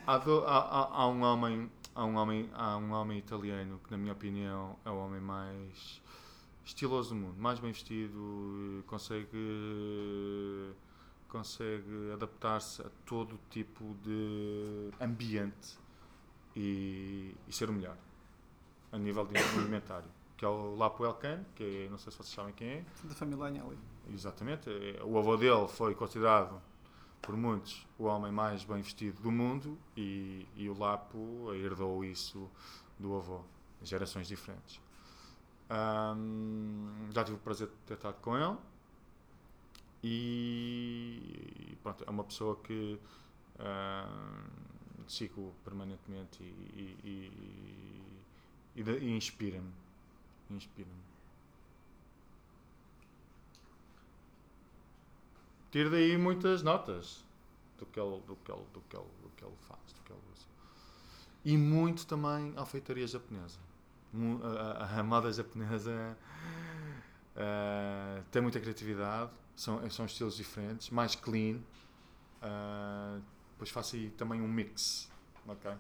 [0.07, 3.91] há, do, há, há, há, um homem há um homem há um homem italiano que
[3.91, 6.01] na minha opinião é o homem mais
[6.69, 10.75] estiloso do mundo mais bem vestido consegue
[11.29, 15.79] consegue adaptar-se a todo tipo de ambiente
[16.55, 17.97] e, e, ser o melhor
[18.93, 22.29] a nível de alimentário que é o Lapo Elkan, que é, não sei se vocês
[22.33, 22.85] sabem quem é.
[23.03, 23.77] Da família Agnelli.
[24.15, 24.71] Exatamente.
[24.71, 26.63] é- O avô dele foi considerado,
[27.21, 32.49] por muitos, o homem mais bem vestido do mundo e, e o Lapo herdou isso
[33.01, 33.41] do avô,
[33.83, 34.81] gerações diferentes.
[35.71, 38.57] Ahm, já tive o prazer de ter estado com ele
[40.03, 42.99] e pronto, é uma pessoa que
[43.59, 44.45] ahm,
[45.09, 48.03] sigo permanentemente e, e-
[48.77, 49.73] e- e inspira-me.
[50.51, 51.03] Inspira-me.
[55.71, 57.25] Tiro daí muitas notas
[57.79, 59.81] do que ele, do que ele, do que ele, do que ele faz.
[59.95, 60.21] Do que ele.
[61.45, 63.59] E muito também a alfeitaria japonesa.
[64.15, 66.17] A, a- a moda japonesa
[67.37, 71.61] eh, tem muita criatividade, são, são estilos diferentes, mais clean.
[72.43, 73.21] eh,
[73.53, 75.11] depois faço aí também um mix.
[75.47, 75.73] ok?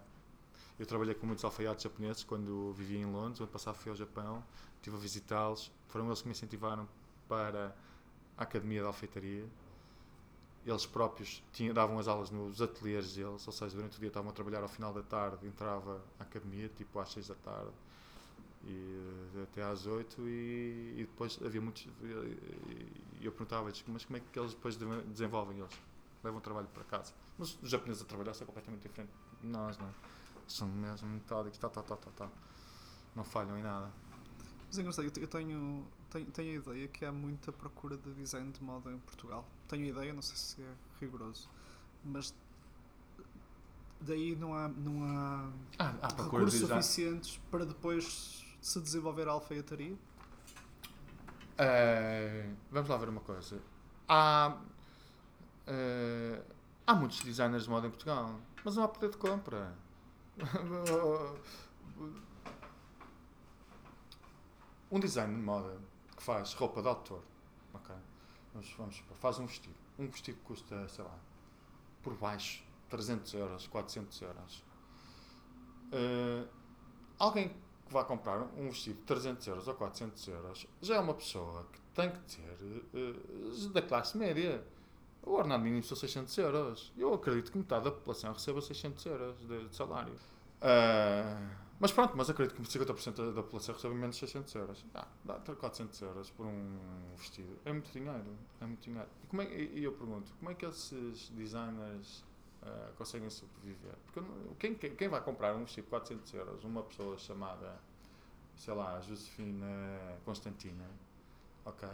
[0.78, 3.96] Eu trabalhei com muitos alfaiates japoneses quando vivia em Londres, o ano passado fui ao
[3.96, 4.44] Japão,
[4.76, 6.88] estive a visitá-los, foram eles que me incentivaram
[7.28, 7.74] para
[8.36, 9.46] a Academia de Alfeitaria.
[10.66, 14.30] Eles próprios tinham, davam as aulas nos ateliês deles, ou seja, durante o dia estavam
[14.30, 17.70] a trabalhar, ao final da tarde entrava à academia, tipo às 6 da tarde,
[18.64, 21.86] e eh, até às 8, e, e depois havia muitos.
[23.20, 25.72] E eu perguntava-lhes, mas como é que eles depois de- desenvolvem eles?
[26.22, 27.12] Levam o trabalho para casa.
[27.38, 29.90] Mas os japoneses a trabalhar são completamente diferente de nós, não é?
[30.48, 32.28] São mesmo metódicos, tá, tá, tá, tá, tá.
[33.14, 33.90] Não falham em nada.
[34.66, 37.96] Mas é engraçado, eu te- eu tenho, tenho, tenho a ideia que há muita procura
[37.96, 39.46] de design de moda em Portugal.
[39.68, 41.48] Tenho a ideia, não sei se é rigoroso,
[42.04, 42.34] mas
[44.00, 46.82] daí não há, não há Ah, há recursos design.
[46.82, 49.96] suficientes para depois se desenvolver a alfaiataria.
[51.56, 53.58] Eh, vamos lá ver uma coisa.
[54.06, 54.58] Há,
[55.66, 56.42] eh,
[56.86, 59.74] há muitos designers de moda em Portugal, mas não há poder de compra.
[64.92, 65.78] um designer de moda
[66.14, 67.22] que faz roupa de autor,
[67.72, 67.96] ok?
[68.52, 69.74] Vamos, vamos faz um vestido.
[69.98, 71.18] Um vestido que custa, sei lá,
[72.02, 74.62] por baixo, 300 euros, 400 euros.
[75.90, 76.46] Eh,
[77.18, 77.50] alguém
[77.88, 81.66] que vai comprar um vestido de 300 euros ou 400 euros já é uma pessoa
[81.72, 84.62] que tem que ter eh, da classe média.
[85.22, 86.92] O ordenado mínimo são 600 euros.
[86.96, 90.14] Eu acredito que metade da população receba 600 euros de, de salário.
[90.60, 91.36] Ah,
[91.80, 94.86] mas pronto, mas acredito que 50% da, população recebe menos de 600 euros.
[94.94, 96.78] Ah, dá 400 euros por um
[97.16, 97.58] vestido.
[97.64, 98.36] É muito dinheiro.
[98.60, 99.08] É muito dinheiro.
[99.22, 102.24] E, como é, e eu pergunto, como é que esses designers
[102.62, 103.94] ah, conseguem sobreviver?
[104.06, 106.64] Porque não- quem, quem, vai comprar um vestido de 400 euros?
[106.64, 107.76] Uma pessoa chamada,
[108.56, 109.66] sei lá, Josefina
[110.24, 110.84] Constantina,
[111.64, 111.88] ok?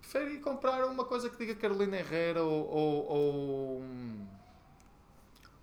[0.00, 2.66] Prefere ir comprar uma coisa que diga Carolina Herrera ou.
[2.68, 3.82] ou, ou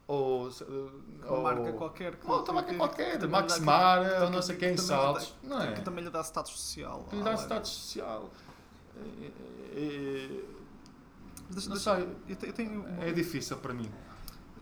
[0.10, 4.30] ou, Uma ou- marca qualquer que, ou outra marca que- qualquer, que Maximar, que- ou
[4.30, 5.74] não sei que quem, saltos, dá- não é?
[5.74, 7.04] Que também lhe dá status social.
[7.10, 8.30] Que lhe dá status social.
[8.96, 9.34] E-
[9.76, 10.46] e-
[11.50, 12.00] deixa-.
[12.00, 13.92] Eu eu tenho uma- É difícil para mim.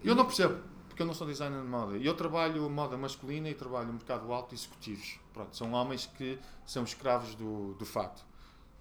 [0.05, 1.97] Eu não percebo, porque eu não sou designer de moda.
[1.97, 5.19] Eu trabalho moda masculina e trabalho mercado alto executivos.
[5.33, 8.23] Pronto, são homens que são escravos do, do fato.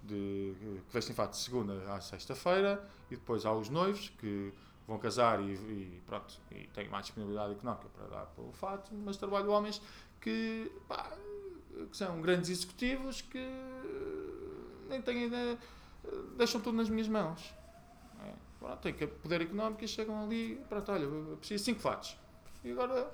[0.03, 0.53] De,
[0.85, 4.53] que vestem fato de segunda à sexta-feira e depois há os noivos que
[4.87, 9.17] vão casar e, e pronto, e têm mais disponibilidade económica para dar pelo fato, mas
[9.17, 9.81] trabalho homens
[10.21, 11.11] que, pá,
[11.89, 13.43] que são grandes executivos que
[14.87, 15.57] nem têm ideia,
[16.37, 17.51] deixam tudo nas minhas mãos.
[18.65, 22.17] Pronto, tem que poder económico e chegam ali, pronto, olha, preciso de 5 fatos.
[22.63, 23.11] E agora,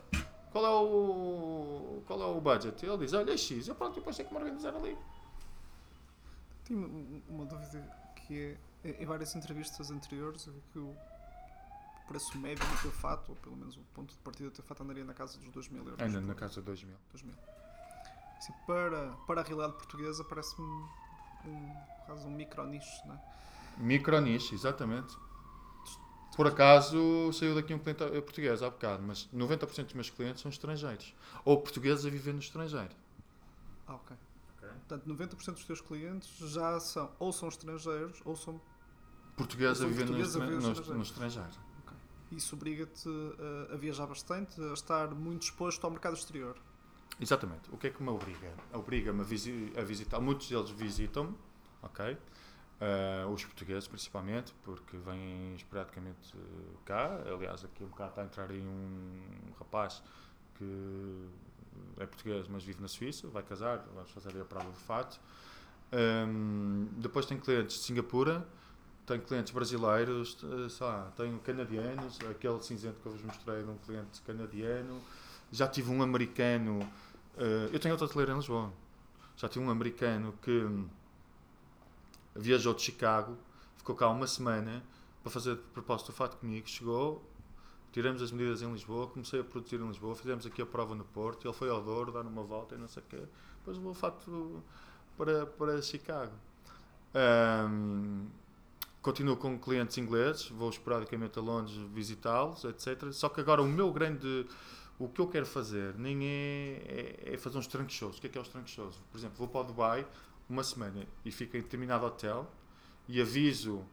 [0.50, 2.86] qual é o qual é o budget?
[2.86, 3.68] Ele diz, olha, é X.
[3.68, 4.98] Eu pronto, depois tenho que me organizar ali.
[6.64, 7.82] Tenho um- uma dúvida
[8.16, 10.96] que é, em várias entrevistas anteriores, eu vi que o
[12.08, 14.84] preço médio do teu fato, ou pelo menos o ponto de partida do teu fato,
[14.84, 16.00] andaria na casa dos 2 mil euros.
[16.02, 16.96] Ainda na casa de 2 mil.
[17.12, 17.36] 2 mil.
[18.38, 20.66] Assim, para, para a realidade portuguesa parece-me
[21.46, 21.74] um,
[22.06, 23.20] quase um micro nicho, não é?
[23.78, 25.14] Micro niche, exatamente.
[26.36, 30.42] Por acaso saiu daqui um cliente eh, português há bocado, mas 90% dos meus clientes
[30.42, 31.14] são estrangeiros.
[31.44, 32.92] Ou portugueses a viver no estrangeiro.
[33.88, 34.16] Ah, ok.
[34.88, 38.62] Portanto, 90% dos teus clientes já são ou são estrangeiros ou são.
[39.36, 40.98] Portugueses a viver no, portugueses a estra- viver no no- estrangeiro.
[40.98, 41.72] no estrangeiro.
[42.32, 43.10] Isso obriga-te
[43.70, 46.56] a, a viajar bastante, a estar muito exposto ao mercado exterior.
[47.20, 47.70] Exatamente.
[47.72, 48.54] O que é que me obriga?
[48.74, 50.20] Obriga-me a, visi- a visitar.
[50.22, 51.36] Muitos deles visitam-me,
[51.82, 52.18] ok?
[52.82, 57.22] Ah, os portugueses, principalmente, porque vêm esporadicamente eh, cá.
[57.32, 60.02] Aliás, aqui um bocado está a entrar aí um rapaz
[60.58, 61.30] que
[62.00, 65.20] é português, mas vive na Suíça, vai casar, vamos fazer a prova de fato.
[65.92, 68.44] Ahm, depois tem clientes de Singapura,
[69.06, 73.70] tem clientes brasileiros, eh, sei lá, tenho canadianos, aquele cinzento que eu vos mostrei de
[73.70, 75.00] um cliente canadiano.
[75.52, 76.80] Já tive um americano.
[77.38, 78.74] eh, eu tenho outro ateliê em Lisboa.
[79.38, 80.68] Já tive um americano que
[82.36, 83.38] viajou de Chicago,
[83.78, 84.84] ficou cá uma semana
[85.22, 86.68] para fazer propósito do fato comigo.
[86.68, 87.24] Chegou,
[87.92, 91.04] tiramos as medidas em Lisboa, comecei a produzir em Lisboa, fizemos aqui a prova no
[91.04, 91.48] Porto.
[91.48, 93.24] Ele foi ao Douro dar uma volta e não sei o quê.
[93.58, 94.64] Depois levou o fato
[95.18, 96.34] para, para Chicago.
[97.14, 98.28] Hum,
[99.02, 103.12] continuo com clientes ingleses, vou esporadicamente a Londres visitá-los, etc.
[103.12, 104.46] Só que agora o meu grande.
[104.98, 108.18] O que eu quero fazer nem é, é, é fazer uns trunk shows.
[108.18, 108.96] O que é que é os trunk shows?
[109.12, 110.08] Por exemplo, vou para o Dubai
[110.52, 112.50] uma semana e fico em determinado hotel
[113.08, 113.84] e aviso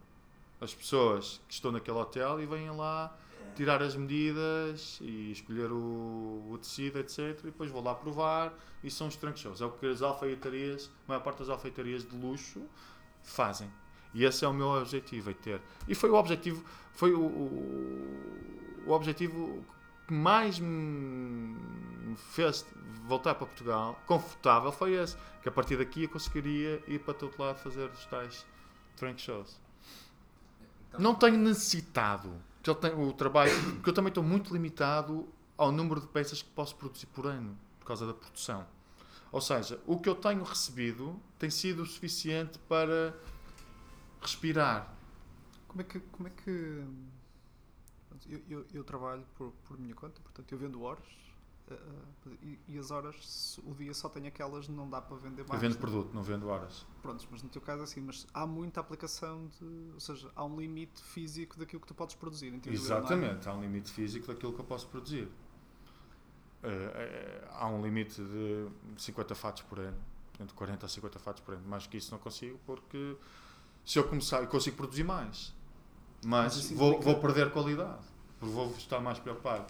[0.61, 3.17] as pessoas que estão naquele hotel e vêm lá
[3.55, 7.19] tirar as medidas e escolher o, o tecido, etc.
[7.19, 9.45] E depois vou lá provar e são os trunk.
[9.47, 12.61] É o que as alfaiatarias, a maior parte das alfaiatarias de luxo
[13.23, 13.71] fazem.
[14.13, 15.61] E esse é o meu objetivo, é ter.
[15.87, 19.65] E foi o objetivo, foi o, o, o objetivo
[20.09, 21.55] que mais me
[22.17, 22.65] fez
[23.07, 25.17] voltar para Portugal, confortável, foi esse.
[25.43, 28.47] Que a partir daqui eu conseguiria ir para todo lado fazer os tais
[28.97, 29.61] trunk shows.
[30.89, 32.33] Então, Não tenho necessitado.
[32.63, 36.43] Que eu tenho o trabalho, porque eu também estou muito limitado ao número de peças
[36.43, 38.67] que posso produzir por ano, por causa da produção.
[39.31, 43.15] Ou seja, o que eu tenho recebido tem sido o suficiente para
[44.23, 44.91] respirar.
[45.69, 46.01] Como é que.
[46.01, 46.85] Como é que
[48.29, 51.29] eu, eu, eu trabalho por, por minha conta, portanto eu vendo horas
[51.71, 51.77] eh,
[52.43, 55.61] e, e as horas, o dia só tem aquelas, não dá para vender Eu mais.
[55.61, 55.81] vendo né?
[55.81, 56.87] produto, não vendo horas.
[57.03, 59.91] Prontos, mas no teu caso é assim, mas há muita aplicação de.
[59.95, 62.53] Ou seja, há um limite físico daquilo que tu podes produzir.
[62.53, 62.71] é?
[62.71, 65.29] Exatamente, há um limite físico daquilo que eu posso produzir.
[66.63, 69.97] Eh, eh, há um limite de 50 fatos por ano,
[70.41, 71.69] entre 40 a 50 fatos por ano.
[71.69, 73.17] Mais que isso não consigo, porque
[73.85, 75.55] se eu começar, eu consigo produzir mais,
[76.25, 78.05] mas Mas isso vou, vou perder qualidade.
[78.41, 79.67] Vou estar mais preocupado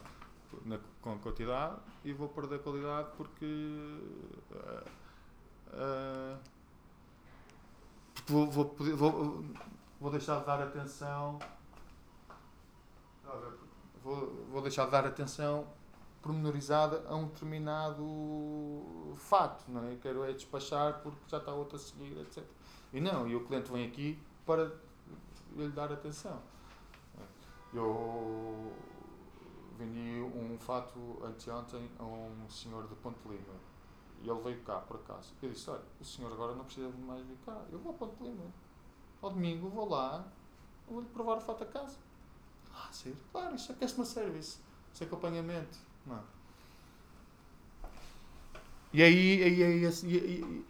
[0.64, 3.98] na- com a quantidade e vou perder qualidade porque.
[5.72, 6.36] eh,
[8.14, 9.44] porque vou, vou, vou,
[10.00, 11.38] vou deixar de dar atenção
[14.02, 15.66] vou, vou deixar de dar atenção
[16.22, 19.92] pormenorizada a um determinado fato, não é?
[19.92, 22.42] Eu quero é despachar porque já está outro a seguir, etc.
[22.92, 24.72] E não, e o cliente vem aqui para
[25.56, 26.40] eu lhe dar atenção.
[27.72, 28.72] Eu
[29.76, 33.54] vendi um fato anteontem a um senhor de Ponte Lima
[34.22, 35.34] e ele veio cá por acaso.
[35.42, 38.22] Eu disse: Olha, o senhor agora não precisa mais vir cá, eu vou a Ponte
[38.22, 38.44] Lima.
[39.20, 40.26] Ao domingo vou lá,
[40.88, 41.96] vou-lhe provar o fato a casa.
[42.72, 43.18] Ah, sério?
[43.32, 44.60] Claro, isso é customer service.
[44.92, 45.78] Isso é acompanhamento.
[46.06, 46.22] Não.
[48.92, 50.66] E aí, aí é esse, e, e-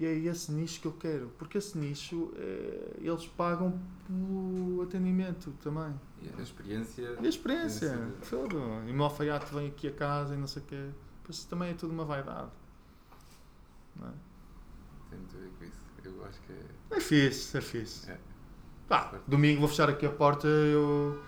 [0.00, 1.28] e- é esse nicho que eu quero.
[1.38, 5.94] Porque esse nicho, eh, eles pagam pelo atendimento também.
[6.22, 7.16] E a experiência.
[7.20, 8.28] E a experiência, Experiência.
[8.28, 8.58] tudo.
[8.86, 10.88] E o meu alfaiate vem aqui a casa e não sei o quê.
[11.28, 12.50] Isso também é tudo uma vaidade.
[13.96, 14.12] Não é?
[15.10, 15.80] Tem muito a ver com isso.
[16.04, 16.96] Eu acho que é.
[16.96, 18.10] É fixe, é fixe.
[18.10, 18.18] É.
[18.88, 21.22] Pá, domingo vou fechar aqui a porta, eu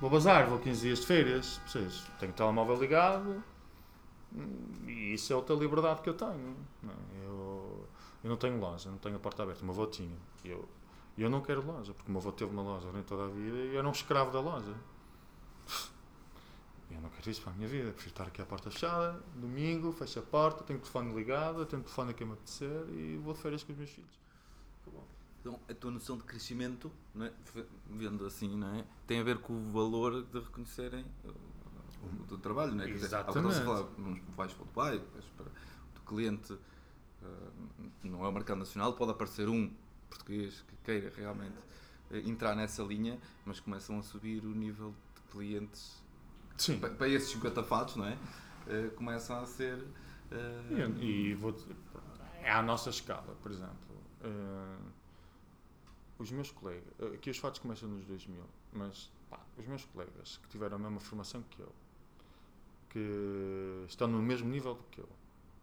[0.00, 1.60] vou bazar, vou 15 dias de férias.
[1.66, 3.42] Vocês, tenho o telemóvel ligado
[4.34, 6.56] hum, e isso é outra liberdade que eu tenho.
[6.84, 7.26] É?
[7.26, 7.61] eu,
[8.22, 10.16] eu não tenho loja, não tenho a porta aberta, o meu avô tinha.
[10.44, 10.68] E Eu,
[11.18, 13.56] eu não quero loja, porque o meu avô teve uma loja durante toda a vida
[13.56, 14.74] e eu era um escravo da loja.
[16.90, 19.92] Eu não quero isso para a minha vida, prefiro estar aqui à porta fechada, domingo,
[19.92, 23.16] fecho a porta, tenho o telefone ligado, tenho o telefone a quem me apetecer e
[23.16, 24.22] vou de férias com os meus filhos.
[25.40, 27.32] Então, a tua noção de crescimento, é?
[27.90, 28.84] Vendo assim, não é?
[29.06, 31.34] Tem a ver com o valor de reconhecerem uh,
[32.22, 32.86] o, teu trabalho, não é?
[32.86, 33.54] Dizer, há Exatamente.
[33.54, 36.56] você falava, vamos- vais para o Dubai, vais para o cliente,
[38.02, 39.70] não é o mercado nacional, pode aparecer um
[40.08, 41.56] português que queira realmente
[42.10, 46.02] uh, entrar nessa linha, mas começam a subir o nível de clientes
[46.58, 46.78] Sim.
[46.78, 48.16] pa- para esses 50 fatos, não é?
[48.66, 49.76] Uh, começam a ser.
[49.78, 51.54] uh, E, e vou
[52.42, 53.76] é à nossa escala, por exemplo.
[54.22, 54.78] eh,
[56.18, 60.38] os meus colegas, eh, aqui os fatos começam nos 2000, mas pá, os meus colegas
[60.42, 61.72] que tiveram a mesma formação que eu,
[62.90, 65.08] que estão no mesmo nível que eu,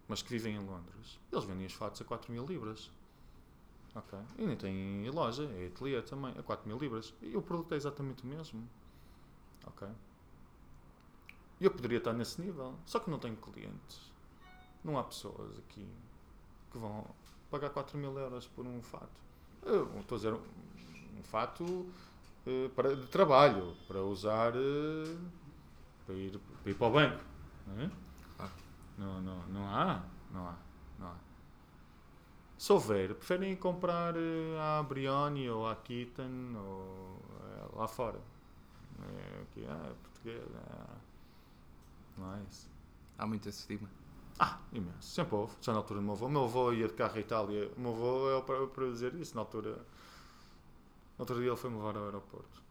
[0.10, 2.92] mas que vivem em Londres, eles vendem os fatos a 4 mil libras.
[3.94, 4.18] Ok?
[4.40, 7.14] E nem têm loja, é ateliê também, a 4 mil libras.
[7.22, 8.68] E o produto é exatamente o mesmo.
[9.68, 9.88] Ok?
[11.62, 14.12] Eu poderia estar nesse nível, só que não tenho clientes.
[14.84, 15.88] Não há pessoas aqui
[16.72, 17.06] que vão
[17.52, 19.22] pagar 4 mil euros por um fato.
[19.62, 21.88] Eu estou a dizer um, um fato
[22.48, 25.18] eh, para, de trabalho, para usar eh,
[26.06, 27.24] para, ir, para ir para o banco.
[27.68, 27.92] Não, é?
[29.00, 30.04] Não, não, não há.
[30.32, 30.56] Não há.
[31.00, 31.16] Não há.
[32.58, 38.20] Se houver, preferem comprar eh, à Brioni ou à Keaton ou eh, lá fora.
[39.02, 40.44] É, aqui, ah, é português.
[40.70, 40.98] ah,
[42.18, 42.70] não é isso.
[43.18, 43.90] há muito esse estigma.
[44.38, 45.02] Ah, imenso.
[45.02, 45.56] Sempre houve.
[45.62, 46.26] Já na altura do meu avô.
[46.26, 47.72] O meu avô ia de carro à Itália.
[47.78, 49.34] O meu avô é para, para dizer isso.
[49.36, 49.78] Na altura,
[51.18, 52.62] na altura dia ele foi-me levar ao aeroporto.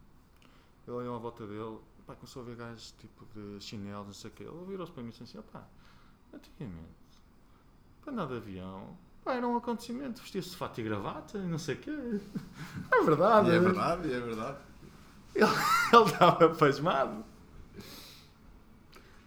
[0.87, 1.79] Ele olhou à volta dele.
[2.05, 4.43] Pá, começou a ver gajos tipo de chinelos, não sei o quê.
[4.43, 5.67] Ele virou-se para mim e disse assim: pá,
[6.33, 6.89] antigamente,
[8.01, 10.21] para andar de avião, pá, era um acontecimento.
[10.21, 11.91] Vestia-se de fato e gravata e não sei o quê.
[12.91, 13.49] É verdade.
[13.49, 14.57] E é verdade, é verdade.
[15.35, 15.45] Ele
[16.05, 17.23] estava pasmado.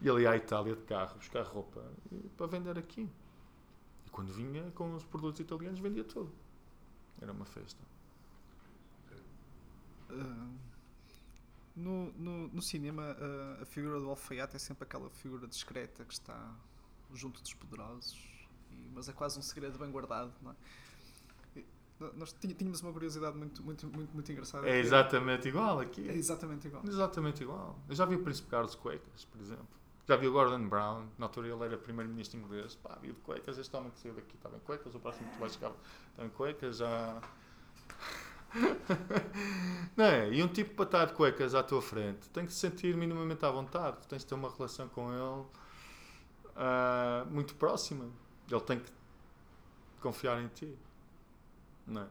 [0.01, 1.81] E ele ia à Itália de carro buscar roupa
[2.11, 3.09] e- para vender aqui.
[4.07, 6.33] E quando vinha com os produtos italianos, vendia tudo.
[7.21, 7.81] Era uma festa.
[10.11, 10.49] Ah,
[11.77, 16.13] no, no, no cinema, ah, a figura do alfaiate é sempre aquela figura discreta que
[16.13, 16.55] está
[17.15, 18.19] junto dos poderosos,
[18.71, 20.33] e- mas é quase um segredo bem guardado.
[20.43, 20.55] Não é?
[22.17, 24.69] Nós tínhamos uma curiosidade muito, muito, muito, muito engraçada.
[24.69, 26.09] É que exatamente igual aqui.
[26.09, 26.83] É exatamente igual.
[26.85, 27.79] Exatamente igual.
[27.89, 29.69] Eu já vi o Príncipe Carlos de Cuecas, por exemplo.
[30.09, 32.75] Já vi o Gordon Brown, na altura ele era primeiro-ministro inglês.
[32.75, 35.37] Pá, vi de Cuecas, este homem que saiu daqui estava em Cuecas, o próximo que
[35.37, 35.73] tu vais chegar
[36.11, 37.23] está em Cuecas, já.
[39.97, 40.33] Não é?
[40.33, 43.45] E um tipo para estar de cuecas à tua frente tem que se sentir minimamente
[43.47, 43.99] à vontade.
[44.09, 45.47] Tens de ter uma relação com ele
[46.57, 48.07] ah, muito próxima.
[48.51, 48.91] Ele tem que
[50.01, 50.77] confiar em ti.
[51.87, 52.07] Não é?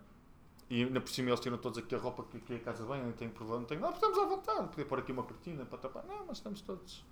[0.70, 3.04] E ainda por cima eles tiram todos aqui a roupa que aqui a casa bem,
[3.04, 3.78] não tem problema, não tem.
[3.78, 6.04] Não, estamos à vontade, podia pôr aqui uma cortina para tapar.
[6.06, 7.04] Não, mas estamos todos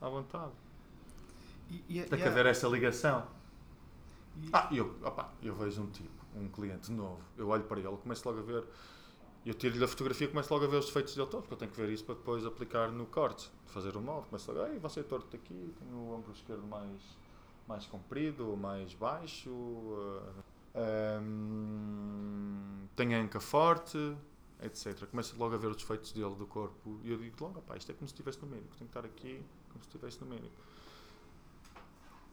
[0.00, 0.52] à vontade.
[1.70, 3.26] E, e, Tem e que há- haver essa ligação.
[4.42, 7.78] e- Ah, e eu, opa, eu vejo um tipo, um cliente novo, eu olho para
[7.78, 8.64] ele, começo logo a ver,
[9.44, 11.58] eu tiro-lhe a fotografia e começo logo a ver os defeitos dele todos, porque eu
[11.58, 14.28] tenho que ver isso para depois aplicar no corte, fazer o molde.
[14.28, 17.00] Começo logo, Ei, você é torto aqui, tem o ombro esquerdo mais,
[17.66, 19.50] mais comprido, mais baixo,
[20.74, 23.98] ah, ahm, tem a anca forte,
[24.62, 25.06] etc.
[25.06, 27.90] Começo logo a ver os defeitos dele do corpo e eu digo logo, opá, isto
[27.90, 30.54] é como se estivesse no médico, tem que estar aqui como se estivesse no médico.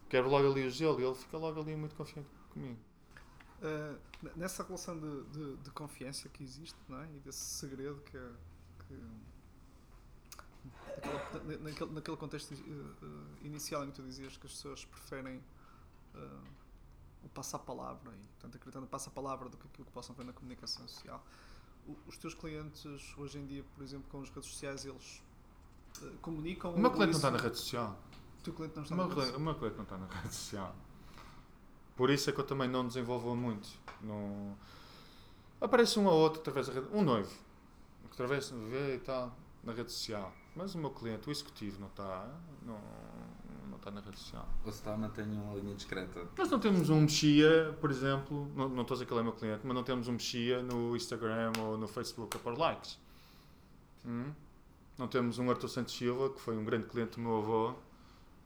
[0.10, 2.78] Quero logo ali o gelo e ele fica logo ali muito confiante comigo.
[3.60, 3.98] Uh,
[4.36, 7.08] nessa relação de, de, de confiança que existe não é?
[7.16, 8.32] e desse segredo que, é-
[8.88, 8.94] que
[10.96, 15.38] naquela- na- naquele, naquele contexto uh, inicial em que tu dizias que as pessoas preferem
[16.16, 16.44] uh,
[17.24, 20.88] o passo-palavra e portanto acreditando no passo-palavra do que aquilo que possam ver na comunicação
[20.88, 21.26] social
[21.88, 22.86] O- os teus clientes
[23.18, 25.24] hoje em dia por exemplo com as redes sociais eles
[26.22, 27.98] comunicam O meu cliente não está na rede social.
[28.40, 29.98] o teu cliente não O está meu, na rede cliente, o meu cliente não está
[29.98, 30.76] na rede social.
[31.98, 33.68] Por isso é que eu também não desenvolvo muito.
[34.02, 34.56] Não...
[35.60, 36.88] Aparece um ou outro através da rede.
[36.94, 37.36] Um noivo.
[38.12, 40.32] Através vê e tal na rede social.
[40.56, 42.28] Mas o meu cliente, o executivo, não está.
[42.66, 42.80] Não,
[43.70, 44.48] não está na rede social.
[44.64, 46.28] Ou se está, mantenha uma linha discreta.
[46.38, 49.24] Nós não temos um mexia, por exemplo, não, não estou a dizer que ele é
[49.24, 52.98] meu cliente, mas não temos um mexia no Instagram ou no Facebook a pôr likes.
[54.06, 54.32] Hum?
[54.98, 57.76] Não temos um Arthur Santos Silva, que foi um grande cliente do meu avô,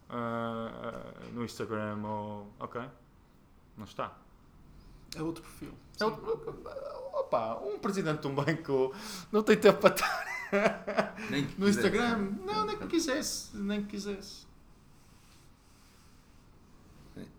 [0.09, 2.51] ah, ah, no Instagram ou.
[2.59, 2.81] Ok?
[3.77, 4.15] Não está.
[5.15, 6.63] é outro perfil É outro-
[7.13, 8.93] opa, um presidente de um banco
[9.31, 11.87] não tem tempo para estar Nem que no quisesse.
[11.87, 12.17] Instagram.
[12.45, 13.55] Não, nem que quisesse.
[13.57, 14.45] Nem que quisesse.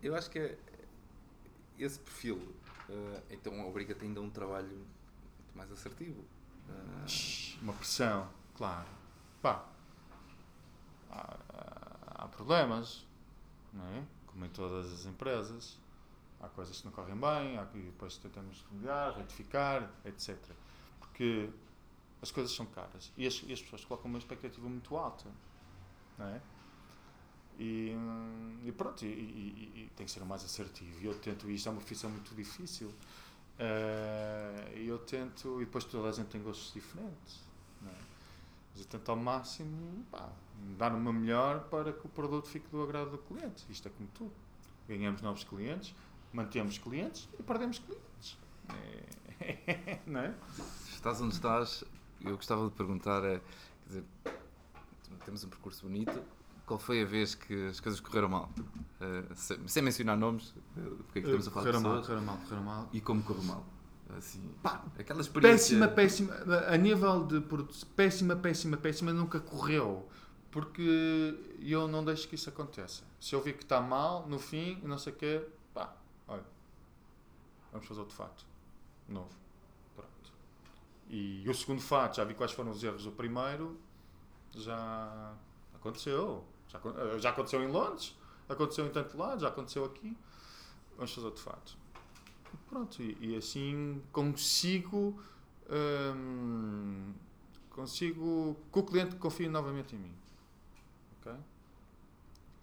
[0.02, 0.58] Eu acho que é
[1.78, 2.54] esse perfil
[2.88, 6.24] eh, então obriga-te ainda a um trabalho muito mais assertivo.
[6.68, 8.88] Eh, Uma pressão, claro.
[9.40, 9.64] Pá,
[11.10, 13.06] há, há- há problemas,
[13.72, 14.04] não é?
[14.26, 15.78] Como em todas as empresas.
[16.42, 20.56] Há coisas que não correm bem, há depois tentamos remediar, retificar, etc.
[21.00, 21.50] Porque
[22.22, 25.30] as coisas são caras e as, e as pessoas colocam uma expectativa muito alta,
[26.18, 26.42] não é?
[27.58, 31.00] E, hum, e pronto, e, e- e tem que ser o mais assertivo.
[31.00, 32.92] E eu tento, e isto é uma profissão muito difícil.
[33.58, 37.40] Eh, E eu tento, e depois toda a gente tem gostos diferentes.
[37.80, 37.94] Não é?
[38.72, 40.32] Mas eu tento ao máximo pá,
[40.78, 43.64] dar uma melhor para que o produto fique do agrado do cliente.
[43.70, 44.34] Isto é como tudo.
[44.88, 45.94] Ganhamos novos clientes,
[46.32, 48.38] mantemos clientes e perdemos clientes.
[48.68, 50.34] É- não é?
[50.92, 51.84] estás onde estás,
[52.20, 54.04] eu gostava de perguntar, é, quer dizer,
[55.24, 56.22] temos um percurso bonito.
[56.64, 58.48] Qual foi a vez que as coisas correram mal?
[59.00, 62.22] Eh, sem, sem mencionar nomes, eh, porque aqui estamos a falar de correram mal, correram
[62.22, 62.88] mal, correram mal.
[62.92, 63.66] E como correu mal?
[64.16, 65.78] Assim, Pá, aquela experiência.
[65.78, 66.34] Péssima, péssima.
[66.68, 70.08] A nível de produtos, péssima, péssima, péssima, nunca correu.
[70.50, 73.02] Porque eu não deixo que isso aconteça.
[73.18, 75.46] Se eu vi que está mal, no fim, e não sei o quê,
[77.72, 78.46] vamos fazer outro fato.
[79.08, 79.34] Novo.
[79.96, 80.32] Pronto.
[81.08, 83.78] E o segundo fato, já vi quais foram os erros do primeiro,
[84.54, 85.34] já
[85.74, 86.44] aconteceu.
[86.68, 88.16] Já, eh, já aconteceu em Londres,
[88.48, 90.16] aconteceu em tanto lado, já aconteceu aqui.
[90.96, 91.76] Vamos fazer outro fato.
[92.68, 95.20] Pronto, e, e assim consigo
[95.70, 97.12] hum,
[97.70, 100.14] consigo que o cliente confie novamente em mim.
[101.20, 101.32] Ok?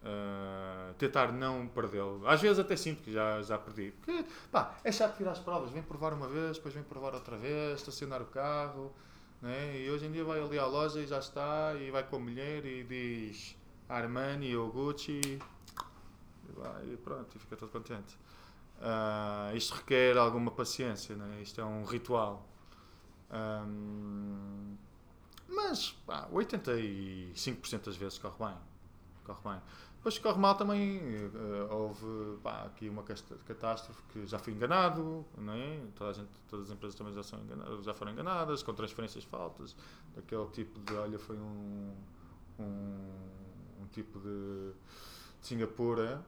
[0.04, 0.59] Ah,
[1.00, 2.26] tentar não perdê-lo.
[2.26, 3.92] Às vezes até sinto que já, já perdi.
[3.92, 5.70] Porque, pá, é chato vir às provas.
[5.70, 8.92] Vem provar uma vez, depois vem provar outra vez, estacionar o carro.
[9.40, 9.80] Né?
[9.80, 12.18] E hoje em dia vai ali à loja e já está, e vai com a
[12.18, 13.56] mulher e diz
[13.88, 15.20] Armani ou Gucci.
[15.22, 15.40] E,
[16.54, 18.18] vai, e pronto, e fica todo contente.
[18.82, 21.40] Ah, isto requer alguma paciência, né?
[21.42, 22.46] isto é um ritual.
[23.30, 24.76] Ahm,
[25.48, 28.56] mas pá, 85% das vezes corre bem.
[29.24, 29.60] Corre bem.
[30.00, 30.98] Depois corre mal também.
[30.98, 35.80] eh, houve pá, aqui uma catástrofe que já fui enganado, não é?
[35.94, 39.24] Toda a gente, todas as empresas também já, são enganadas, já foram enganadas, com transferências
[39.24, 39.76] faltas.
[40.16, 40.94] Daquele tipo de.
[40.94, 41.94] Olha, foi um,
[42.58, 44.72] um, um tipo de,
[45.40, 46.24] de Singapura.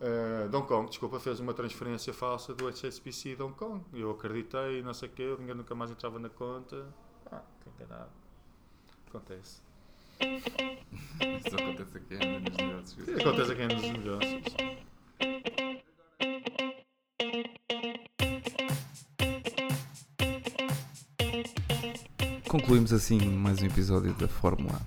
[0.00, 3.84] eh, de Hong Kong, desculpa, fez uma transferência falsa do HSBC de Hong Kong.
[3.92, 6.94] Eu acreditei, não sei o quê, dinheiro nunca mais entrava na conta.
[7.30, 8.12] Ah, enganado.
[9.08, 9.62] Acontece.
[10.20, 13.08] Isso acontece aqui ainda nos negócios.
[13.20, 14.42] Acontece aqui nos negócios.
[22.48, 24.80] Concluímos assim mais um episódio da Fórmula A.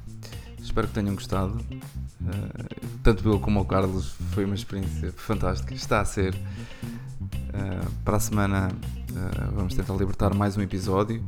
[0.62, 1.54] Espero que tenham gostado.
[1.54, 5.74] Uh, tanto eu como o Carlos foi uma experiência fantástica.
[5.74, 6.34] Está a ser.
[6.34, 11.24] Uh, para a semana uh, vamos tentar libertar mais um episódio.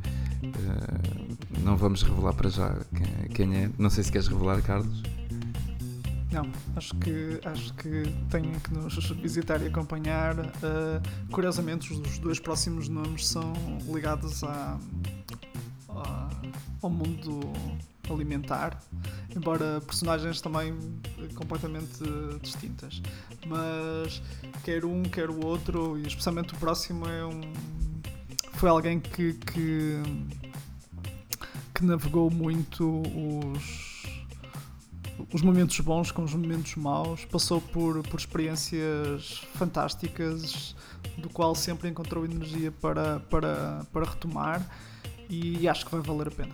[1.64, 3.70] Não vamos revelar para já quem, quem é.
[3.78, 5.02] Não sei se queres revelar, Carlos.
[6.32, 10.36] Não, acho que, acho que têm que nos visitar e acompanhar.
[10.40, 13.54] Uh, curiosamente, os dois próximos nomes são
[13.88, 14.80] ligados à,
[15.90, 16.30] à-
[16.82, 17.40] ao mundo
[18.12, 18.78] alimentar,
[19.36, 20.76] embora personagens também
[21.36, 22.04] completamente
[22.42, 23.02] distintas.
[23.48, 24.22] Mas
[24.64, 27.42] quer um, quer o outro, e especialmente o próximo é um.
[28.54, 30.02] Foi alguém que, que,
[31.74, 33.02] que navegou muito
[33.56, 34.04] os
[35.32, 40.76] os momentos bons com os momentos maus, passou por, por experiências fantásticas,
[41.18, 44.66] do qual sempre encontrou energia para, para, para retomar
[45.30, 46.54] e acho que vai valer a pena.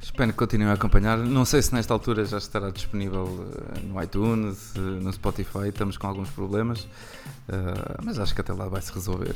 [0.00, 1.18] Espero que continuem a acompanhar.
[1.18, 3.26] Não sei se nesta altura já estará disponível
[3.74, 5.68] eh, no iTunes, eh, no Spotify.
[5.68, 6.86] Estamos com alguns problemas,
[7.48, 9.34] eh, mas acho que até lá vai se resolver.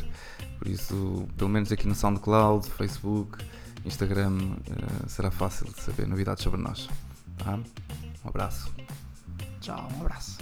[0.58, 3.38] Por isso, pelo menos aqui no SoundCloud, Facebook,
[3.84, 6.88] Instagram uh, será fácil de saber novidades sobre nós.
[7.38, 7.56] Tá?
[8.24, 8.72] Um abraço.
[9.60, 10.38] Tchau, um abraço.